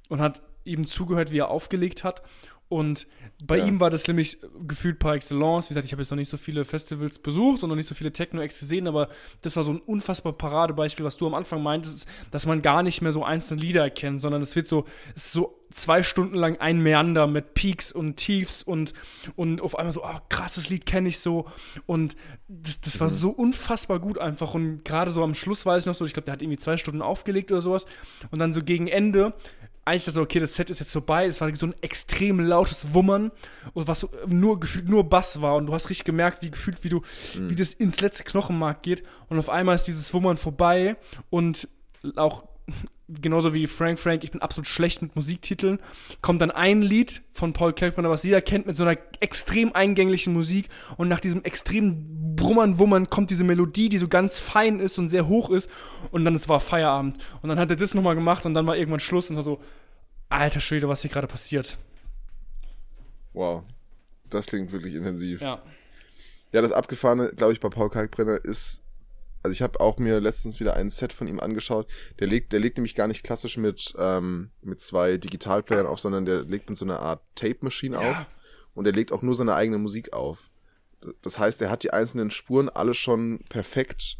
[0.08, 2.22] und hat eben zugehört, wie er aufgelegt hat.
[2.68, 3.06] Und
[3.44, 3.66] bei ja.
[3.66, 5.66] ihm war das nämlich gefühlt par excellence.
[5.66, 7.94] Wie gesagt, ich habe jetzt noch nicht so viele Festivals besucht und noch nicht so
[7.94, 9.08] viele Techno-Acts gesehen, aber
[9.42, 13.02] das war so ein unfassbar Paradebeispiel, was du am Anfang meintest, dass man gar nicht
[13.02, 16.56] mehr so einzelne Lieder erkennt, sondern es wird so, es ist so zwei Stunden lang
[16.58, 18.94] ein Meander mit Peaks und Tiefs und,
[19.36, 21.46] und auf einmal so, oh, krasses Lied kenne ich so.
[21.86, 22.16] Und
[22.48, 23.14] das, das war mhm.
[23.14, 24.54] so unfassbar gut einfach.
[24.54, 26.76] Und gerade so am Schluss weiß ich noch so, ich glaube, der hat irgendwie zwei
[26.76, 27.86] Stunden aufgelegt oder sowas.
[28.30, 29.34] Und dann so gegen Ende
[29.84, 31.26] eigentlich dachte so, okay, das Set ist jetzt vorbei.
[31.26, 33.30] Es war so ein extrem lautes Wummern,
[33.74, 35.56] was nur gefühlt nur Bass war.
[35.56, 37.02] Und du hast richtig gemerkt, wie gefühlt, wie du,
[37.34, 37.50] mhm.
[37.50, 39.02] wie das ins letzte Knochenmark geht.
[39.28, 40.96] Und auf einmal ist dieses Wummern vorbei
[41.30, 41.68] und
[42.16, 42.44] auch
[43.08, 45.78] genauso wie Frank Frank, ich bin absolut schlecht mit Musiktiteln,
[46.22, 50.32] kommt dann ein Lied von Paul Kalkbrenner, was jeder kennt, mit so einer extrem eingänglichen
[50.32, 54.98] Musik und nach diesem extremen Brummern, Wummern kommt diese Melodie, die so ganz fein ist
[54.98, 55.70] und sehr hoch ist
[56.10, 57.18] und dann es war Feierabend.
[57.42, 59.60] Und dann hat er das nochmal gemacht und dann war irgendwann Schluss und war so,
[60.28, 61.78] alter Schwede, was hier gerade passiert.
[63.34, 63.64] Wow,
[64.30, 65.40] das klingt wirklich intensiv.
[65.40, 65.62] Ja.
[66.52, 68.83] Ja, das Abgefahrene, glaube ich, bei Paul Kalkbrenner ist
[69.44, 71.86] also ich habe auch mir letztens wieder ein Set von ihm angeschaut.
[72.18, 76.24] Der legt, der legt nämlich gar nicht klassisch mit, ähm, mit zwei Digitalplayern auf, sondern
[76.24, 78.10] der legt mit so einer Art Tape-Machine ja.
[78.10, 78.26] auf.
[78.72, 80.50] Und er legt auch nur seine eigene Musik auf.
[81.20, 84.16] Das heißt, er hat die einzelnen Spuren alle schon perfekt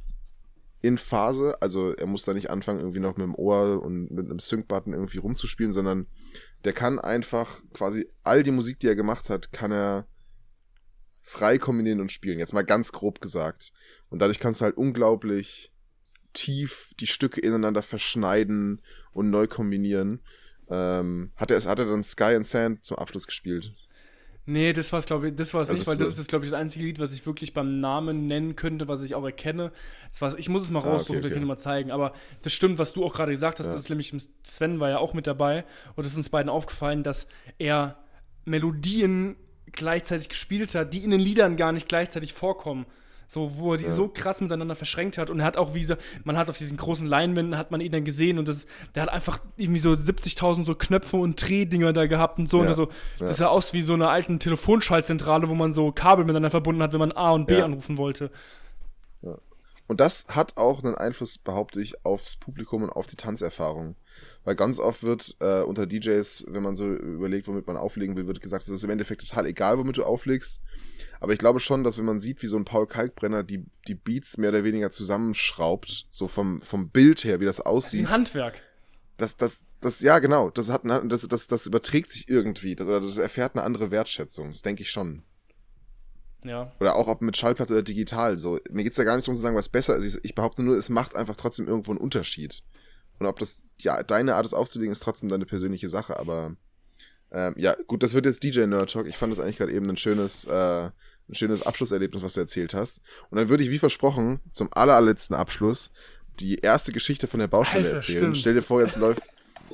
[0.82, 1.56] in Phase.
[1.62, 4.92] Also er muss da nicht anfangen, irgendwie noch mit dem Ohr und mit einem Sync-Button
[4.92, 6.06] irgendwie rumzuspielen, sondern
[6.64, 10.06] der kann einfach quasi all die Musik, die er gemacht hat, kann er
[11.24, 12.38] frei kombinieren und spielen.
[12.38, 13.72] Jetzt mal ganz grob gesagt.
[14.10, 15.72] Und dadurch kannst du halt unglaublich
[16.34, 20.20] tief die Stücke ineinander verschneiden und neu kombinieren.
[20.68, 23.72] Ähm, hat, er, hat er dann Sky and Sand zum Abschluss gespielt?
[24.46, 26.44] Nee, das war es, glaube ich, das war es also nicht, weil das ist, glaube
[26.44, 29.72] ich, das einzige Lied, was ich wirklich beim Namen nennen könnte, was ich auch erkenne.
[30.10, 31.26] Das war, ich muss es mal raussuchen, ah, okay, okay.
[31.28, 31.90] ich kann dir mal zeigen.
[31.90, 32.12] Aber
[32.42, 33.72] das stimmt, was du auch gerade gesagt hast, ja.
[33.72, 35.64] das ist nämlich, Sven war ja auch mit dabei
[35.96, 38.04] und es ist uns beiden aufgefallen, dass er
[38.44, 39.36] Melodien
[39.72, 42.86] gleichzeitig gespielt hat, die in den Liedern gar nicht gleichzeitig vorkommen.
[43.26, 43.90] So, wo er die ja.
[43.90, 45.30] so krass miteinander verschränkt hat.
[45.30, 47.90] Und er hat auch, wie gesagt, man hat auf diesen großen Leinwänden, hat man ihn
[47.90, 52.06] dann gesehen und das, der hat einfach irgendwie so 70.000 so Knöpfe und Drehdinger da
[52.06, 52.62] gehabt und so.
[52.62, 52.68] Ja.
[52.68, 52.82] Und so,
[53.18, 53.26] ja.
[53.26, 56.92] das sah aus wie so eine alten Telefonschaltzentrale, wo man so Kabel miteinander verbunden hat,
[56.92, 58.30] wenn man A und B anrufen wollte.
[59.86, 63.96] Und das hat auch einen Einfluss, behaupte ich, aufs Publikum und auf die Tanzerfahrung.
[64.44, 68.26] Weil ganz oft wird äh, unter DJs, wenn man so überlegt, womit man auflegen will,
[68.26, 70.60] wird gesagt, es ist im Endeffekt total egal, womit du auflegst.
[71.20, 73.94] Aber ich glaube schon, dass wenn man sieht, wie so ein Paul Kalkbrenner die, die
[73.94, 78.06] Beats mehr oder weniger zusammenschraubt, so vom, vom Bild her, wie das aussieht.
[78.06, 78.62] Ein Handwerk.
[79.16, 83.00] Das, das, das, ja, genau, das hat, das, das, das überträgt sich irgendwie, das, oder
[83.00, 84.48] das erfährt eine andere Wertschätzung.
[84.48, 85.22] Das denke ich schon.
[86.44, 86.72] Ja.
[86.78, 88.38] Oder auch ob mit Schallplatte oder digital.
[88.38, 90.20] So, mir geht's ja gar nicht darum zu sagen, was besser ist.
[90.22, 92.62] Ich behaupte nur, es macht einfach trotzdem irgendwo einen Unterschied.
[93.18, 96.56] Und ob das, ja, deine Art, es aufzulegen, ist trotzdem deine persönliche Sache, aber
[97.34, 99.06] ähm, ja, gut, das wird jetzt DJ Nerd Talk.
[99.06, 100.84] Ich fand das eigentlich gerade eben ein schönes, äh,
[101.28, 103.00] ein schönes Abschlusserlebnis, was du erzählt hast.
[103.30, 105.90] Und dann würde ich, wie versprochen, zum allerletzten Abschluss
[106.38, 108.18] die erste Geschichte von der Baustelle Alter, erzählen.
[108.18, 108.38] Stimmt.
[108.38, 109.22] Stell dir vor, jetzt läuft,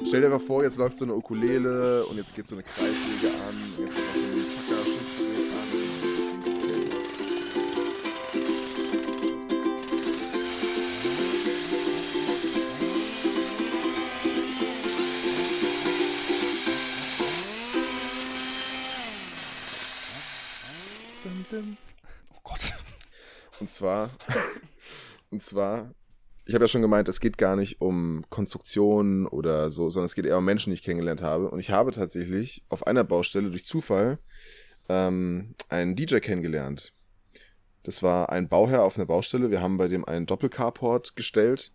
[0.06, 3.28] stell dir mal vor, jetzt läuft so eine Ukulele und jetzt geht so eine Kreissäge
[3.28, 3.54] an,
[21.50, 21.64] geht
[22.58, 22.74] so
[23.60, 24.10] Und zwar,
[25.30, 25.94] und zwar,
[26.46, 30.14] ich habe ja schon gemeint, es geht gar nicht um Konstruktionen oder so, sondern es
[30.14, 31.50] geht eher um Menschen, die ich kennengelernt habe.
[31.50, 34.18] Und ich habe tatsächlich auf einer Baustelle durch Zufall
[34.88, 36.92] ähm, einen DJ kennengelernt.
[37.82, 39.50] Das war ein Bauherr auf einer Baustelle.
[39.50, 41.72] Wir haben bei dem einen Doppelcarport gestellt.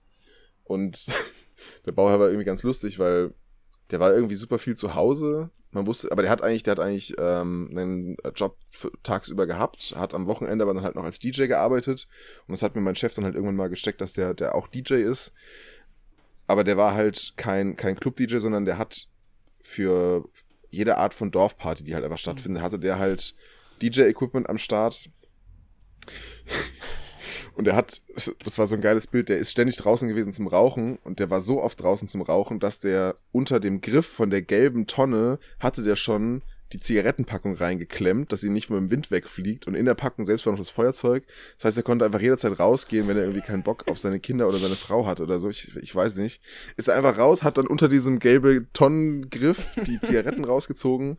[0.64, 1.06] Und
[1.86, 3.34] der Bauherr war irgendwie ganz lustig, weil
[3.92, 6.80] der war irgendwie super viel zu Hause man wusste, aber der hat eigentlich, der hat
[6.80, 11.20] eigentlich ähm, einen Job für, tagsüber gehabt, hat am Wochenende aber dann halt noch als
[11.20, 12.08] DJ gearbeitet.
[12.48, 14.68] Und das hat mir mein Chef dann halt irgendwann mal gesteckt, dass der, der auch
[14.68, 15.34] DJ ist.
[16.48, 19.08] Aber der war halt kein, kein Club-DJ, sondern der hat
[19.62, 20.28] für
[20.70, 23.36] jede Art von Dorfparty, die halt einfach stattfindet, hatte der halt
[23.82, 25.10] DJ-Equipment am Start.
[27.56, 28.02] Und er hat,
[28.44, 31.30] das war so ein geiles Bild, der ist ständig draußen gewesen zum Rauchen und der
[31.30, 35.40] war so oft draußen zum Rauchen, dass der unter dem Griff von der gelben Tonne
[35.60, 36.42] hatte der schon
[36.74, 40.46] die Zigarettenpackung reingeklemmt, dass sie nicht mit dem Wind wegfliegt und in der Packung selbst
[40.46, 41.24] war noch das Feuerzeug.
[41.58, 44.48] Das heißt, er konnte einfach jederzeit rausgehen, wenn er irgendwie keinen Bock auf seine Kinder
[44.48, 45.50] oder seine Frau hat oder so.
[45.50, 46.42] Ich, ich weiß nicht.
[46.76, 51.18] Ist er einfach raus, hat dann unter diesem gelben Tonnengriff die Zigaretten rausgezogen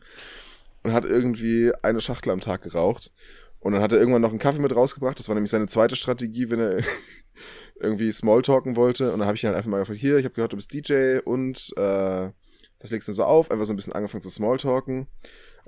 [0.83, 3.13] und hat irgendwie eine Schachtel am Tag geraucht.
[3.61, 5.19] Und dann hat er irgendwann noch einen Kaffee mit rausgebracht.
[5.19, 6.83] Das war nämlich seine zweite Strategie, wenn er
[7.81, 9.13] irgendwie Smalltalken wollte.
[9.13, 10.73] Und dann habe ich ihn halt einfach mal gefragt, hier, ich habe gehört, du bist
[10.73, 12.31] DJ und äh,
[12.79, 13.51] das legst du so auf.
[13.51, 15.09] Einfach so ein bisschen angefangen zu Smalltalken.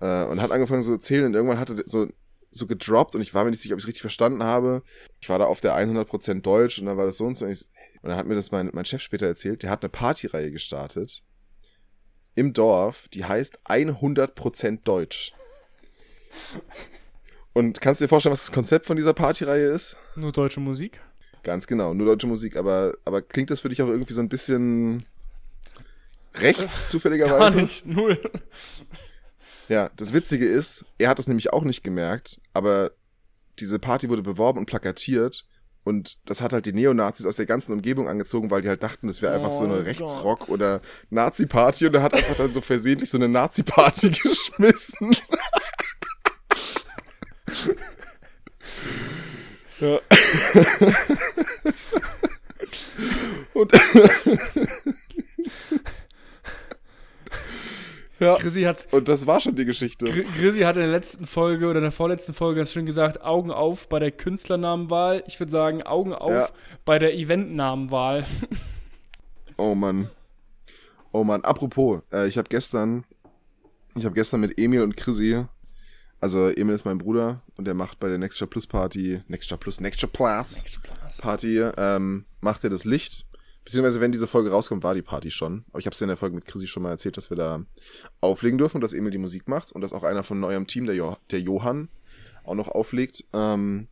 [0.01, 1.26] Äh, und hat angefangen so zu erzählen.
[1.26, 2.07] Und irgendwann hat er so,
[2.51, 4.82] so gedroppt und ich war mir nicht sicher, ob ich es richtig verstanden habe.
[5.20, 7.45] Ich war da auf der 100% Deutsch und dann war das so und so.
[7.45, 7.66] Und, ich,
[8.03, 9.62] und dann hat mir das mein, mein Chef später erzählt.
[9.62, 11.22] Der hat eine Partyreihe gestartet
[12.34, 15.32] im Dorf, die heißt 100% Deutsch.
[17.53, 19.96] Und kannst du dir vorstellen, was das Konzept von dieser Partyreihe ist?
[20.14, 21.01] Nur deutsche Musik?
[21.42, 22.57] Ganz genau, nur deutsche Musik.
[22.57, 25.05] Aber, aber klingt das für dich auch irgendwie so ein bisschen
[26.34, 27.57] rechts, zufälligerweise?
[27.57, 28.20] Gar nicht, null.
[29.68, 32.92] Ja, das Witzige ist, er hat es nämlich auch nicht gemerkt, aber
[33.59, 35.44] diese Party wurde beworben und plakatiert
[35.84, 39.09] Und das hat halt die Neonazis aus der ganzen Umgebung angezogen, weil die halt dachten,
[39.09, 39.86] das wäre einfach so Oh eine Gott.
[39.86, 40.80] Rechtsrock- oder
[41.11, 45.16] Nazi-Party und er hat einfach dann so versehentlich so eine Nazi-Party geschmissen.
[49.81, 50.01] Ja.
[53.55, 53.72] und
[58.20, 60.05] ja, Chrissy hat, und das war schon die Geschichte.
[60.07, 63.22] Gr- Chrissy hat in der letzten Folge oder in der vorletzten Folge ganz schön gesagt,
[63.22, 65.22] Augen auf bei der Künstlernamenwahl.
[65.29, 66.49] Ich würde sagen, Augen auf Ja.
[66.85, 68.26] bei der Eventnamenwahl.
[69.57, 70.11] Oh Mann.
[71.12, 71.43] Oh Mann.
[71.43, 73.05] Apropos, äh, ich habe gestern,
[73.97, 75.45] ich habe gestern mit Emil und Chrissy,
[76.20, 79.80] also Emil ist mein Bruder und der macht bei der Nextra Plus Party, Nextra Plus,
[79.80, 80.64] Nextra Plus
[81.20, 83.24] Party, ähm, macht er das Licht.
[83.64, 85.64] Beziehungsweise, wenn diese Folge rauskommt, war die Party schon.
[85.68, 87.36] Aber ich habe es ja in der Folge mit Chrissy schon mal erzählt, dass wir
[87.36, 87.62] da
[88.22, 90.86] auflegen dürfen und dass Emil die Musik macht und dass auch einer von eurem Team,
[90.86, 91.88] der, jo der Johann,
[92.44, 93.24] auch noch auflegt.
[93.34, 93.88] Ähm,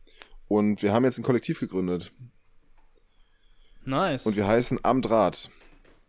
[0.47, 2.11] und wir haben jetzt ein Kollektiv gegründet.
[3.85, 4.25] Nice.
[4.25, 5.51] Und wir heißen Am Draht.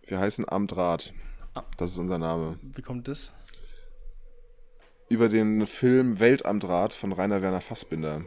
[0.07, 1.13] Wir heißen Am Draht.
[1.55, 1.65] Ah.
[1.77, 2.59] Das ist unser Name.
[2.63, 3.33] Wie kommt das?
[5.09, 8.25] Über den Film Welt am Draht von Rainer Werner Fassbinder.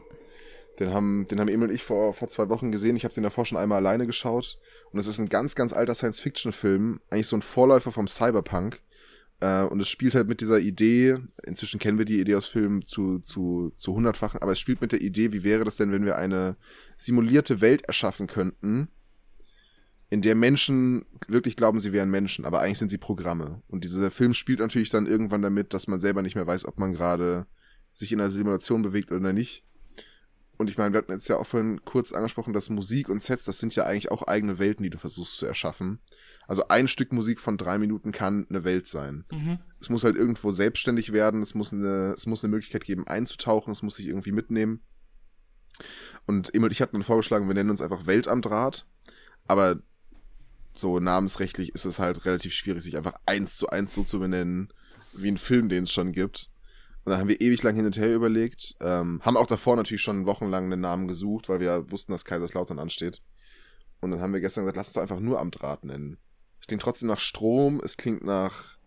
[0.79, 2.95] Den haben, den haben Emil und ich vor, vor zwei Wochen gesehen.
[2.95, 4.57] Ich habe den davor schon einmal alleine geschaut.
[4.91, 7.01] Und es ist ein ganz, ganz alter Science-Fiction-Film.
[7.09, 8.81] Eigentlich so ein Vorläufer vom Cyberpunk.
[9.41, 12.85] Äh, und es spielt halt mit dieser Idee, inzwischen kennen wir die Idee aus Filmen
[12.85, 16.05] zu, zu, zu hundertfachen, aber es spielt mit der Idee, wie wäre das denn, wenn
[16.05, 16.55] wir eine
[16.97, 18.89] simulierte Welt erschaffen könnten,
[20.11, 23.63] in der Menschen wirklich glauben, sie wären Menschen, aber eigentlich sind sie Programme.
[23.69, 26.77] Und dieser Film spielt natürlich dann irgendwann damit, dass man selber nicht mehr weiß, ob
[26.77, 27.47] man gerade
[27.93, 29.63] sich in einer Simulation bewegt oder nicht.
[30.57, 33.45] Und ich meine, wir hatten jetzt ja auch vorhin kurz angesprochen, dass Musik und Sets,
[33.45, 35.99] das sind ja eigentlich auch eigene Welten, die du versuchst zu erschaffen.
[36.45, 39.23] Also ein Stück Musik von drei Minuten kann eine Welt sein.
[39.31, 39.59] Mhm.
[39.79, 43.71] Es muss halt irgendwo selbstständig werden, es muss eine, es muss eine Möglichkeit geben, einzutauchen,
[43.71, 44.81] es muss sich irgendwie mitnehmen.
[46.25, 48.85] Und Emil ich hatten dann vorgeschlagen, wir nennen uns einfach Welt am Draht.
[49.47, 49.81] Aber
[50.81, 54.73] so namensrechtlich ist es halt relativ schwierig, sich einfach eins zu eins so zu benennen,
[55.13, 56.49] wie ein Film, den es schon gibt.
[57.03, 60.01] Und dann haben wir ewig lang hin und her überlegt, ähm, haben auch davor natürlich
[60.03, 63.21] schon wochenlang einen Namen gesucht, weil wir wussten, dass Kaiserslautern ansteht.
[64.01, 66.17] Und dann haben wir gestern gesagt, lass es doch einfach nur am Draht nennen.
[66.59, 68.77] Es klingt trotzdem nach Strom, es klingt nach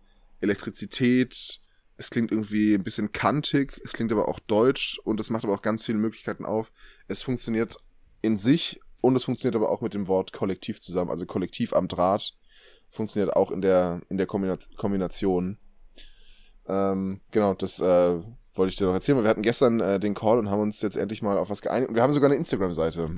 [0.41, 1.61] Elektrizität,
[1.97, 5.55] es klingt irgendwie ein bisschen kantig, es klingt aber auch deutsch und es macht aber
[5.55, 6.73] auch ganz viele Möglichkeiten auf.
[7.09, 7.77] Es funktioniert
[8.23, 11.11] in sich und es funktioniert aber auch mit dem Wort Kollektiv zusammen.
[11.11, 12.35] Also Kollektiv am Draht
[12.91, 15.59] funktioniert auch in der, in der Kombina Kombination.
[16.67, 18.21] Ähm, genau, das äh,
[18.55, 19.19] wollte ich dir noch erzählen.
[19.19, 21.61] weil Wir hatten gestern äh, den Call und haben uns jetzt endlich mal auf was
[21.61, 21.91] geeinigt.
[21.91, 23.11] Und wir haben sogar eine Instagram-Seite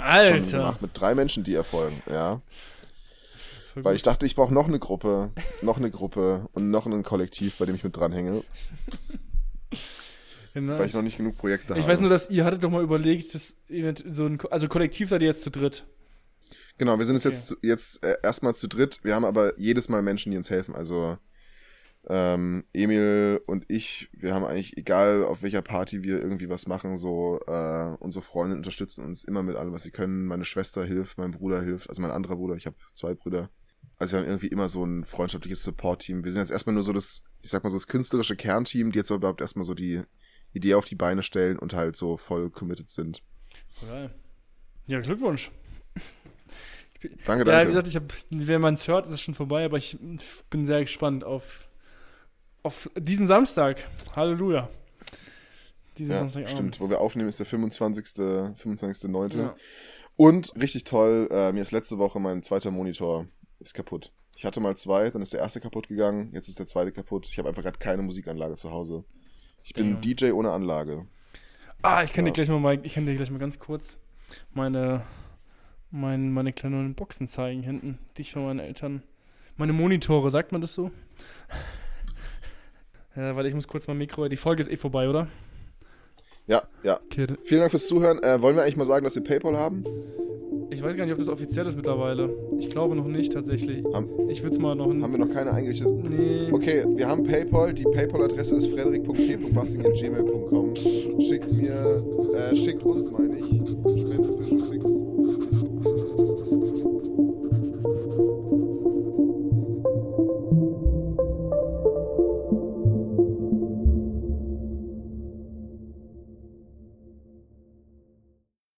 [0.59, 2.03] gemacht mit drei Menschen, die erfolgen.
[2.11, 2.43] Ja,
[3.73, 3.97] Voll weil gut.
[3.97, 5.31] ich dachte, ich brauche noch eine Gruppe,
[5.63, 8.43] noch eine Gruppe und noch ein Kollektiv, bei dem ich mit dranhänge,
[10.61, 10.79] Nice.
[10.79, 11.81] weil ich noch nicht genug Projekte habe.
[11.81, 15.09] Ich weiß nur, dass ihr hattet doch mal überlegt, das event- so ein, also kollektiv
[15.09, 15.87] seid ihr jetzt zu dritt.
[16.79, 17.35] Genau, wir sind es Okay.
[17.35, 19.01] jetzt, jetzt äh, erstmal zu dritt.
[19.03, 20.75] Wir haben aber jedes Mal Menschen, die uns helfen.
[20.75, 21.19] Also
[22.09, 26.97] ähm, Emil und ich, wir haben eigentlich, egal auf welcher Party wir irgendwie was machen,
[26.97, 30.27] so äh, unsere Freunde unterstützen uns immer mit allem, was sie können.
[30.27, 33.51] Meine Schwester hilft, mein Bruder hilft, also mein anderer Bruder, ich habe zwei Brüder.
[33.99, 36.23] Also wir haben irgendwie immer so ein freundschaftliches Support-Team.
[36.23, 38.99] Wir sind jetzt erstmal nur so das, ich sag mal so das künstlerische Kernteam, die
[38.99, 40.03] jetzt überhaupt erstmal so die
[40.57, 43.23] Idee auf die Beine stellen und halt so voll committed sind.
[43.87, 44.11] Geil.
[44.87, 45.51] Ja, Glückwunsch.
[47.27, 47.65] Danke, Ja, danke.
[47.69, 49.99] wie gesagt, ich habe, wenn man es hört, ist es schon vorbei, aber ich
[50.51, 51.69] bin sehr gespannt auf,
[52.63, 53.87] auf diesen Samstag.
[54.17, 54.69] Halleluja.
[55.99, 56.57] Diesen Ja, Samstagabend.
[56.57, 56.81] stimmt.
[56.81, 58.05] Wo wir aufnehmen, ist der 25.
[58.07, 59.39] 25.9.
[59.39, 59.55] Ja.
[60.17, 63.27] Und richtig toll, äh, mir ist letzte Woche mein zweiter Monitor
[63.59, 64.13] ist kaputt.
[64.35, 67.27] Ich hatte mal zwei, dann ist der erste kaputt gegangen, jetzt ist der zweite kaputt.
[67.29, 69.05] Ich habe einfach gerade keine Musikanlage zu Hause.
[69.67, 70.01] Ich bin Damn.
[70.01, 71.07] DJ ohne Anlage.
[71.83, 72.31] Ah, ich kann Ja.
[72.31, 73.99] dir gleich mal, mal, ich kann dir gleich mal ganz kurz
[74.55, 75.03] meine,
[75.91, 79.03] mein, meine kleinen Boxen zeigen hinten, die ich von meinen Eltern.
[79.57, 80.93] Meine Monitore, sagt man das so?
[83.17, 84.29] ja, weil ich muss kurz mein Mikro.
[84.29, 85.27] Die Folge ist eh vorbei, oder?
[86.47, 86.99] Ja, ja.
[87.07, 87.27] Okay.
[87.45, 88.23] Vielen Dank fürs Zuhören.
[88.23, 89.85] Äh, wollen wir eigentlich mal sagen, dass wir PayPal haben?
[90.71, 92.29] Ich weiß gar nicht, ob das offiziell ist mittlerweile.
[92.59, 93.85] Ich glaube noch nicht tatsächlich.
[93.95, 94.87] Haben- Ich würde es mal noch.
[94.89, 95.87] Haben wir noch keine eingerichtet?
[96.11, 96.49] nee.
[96.53, 97.73] Okay, wir haben PayPal.
[97.73, 100.75] Die PayPal-Adresse ist frederik.p.basting.gmail.com.
[101.21, 104.96] Schickt mir, äh, schickt uns, meine ich, Spenden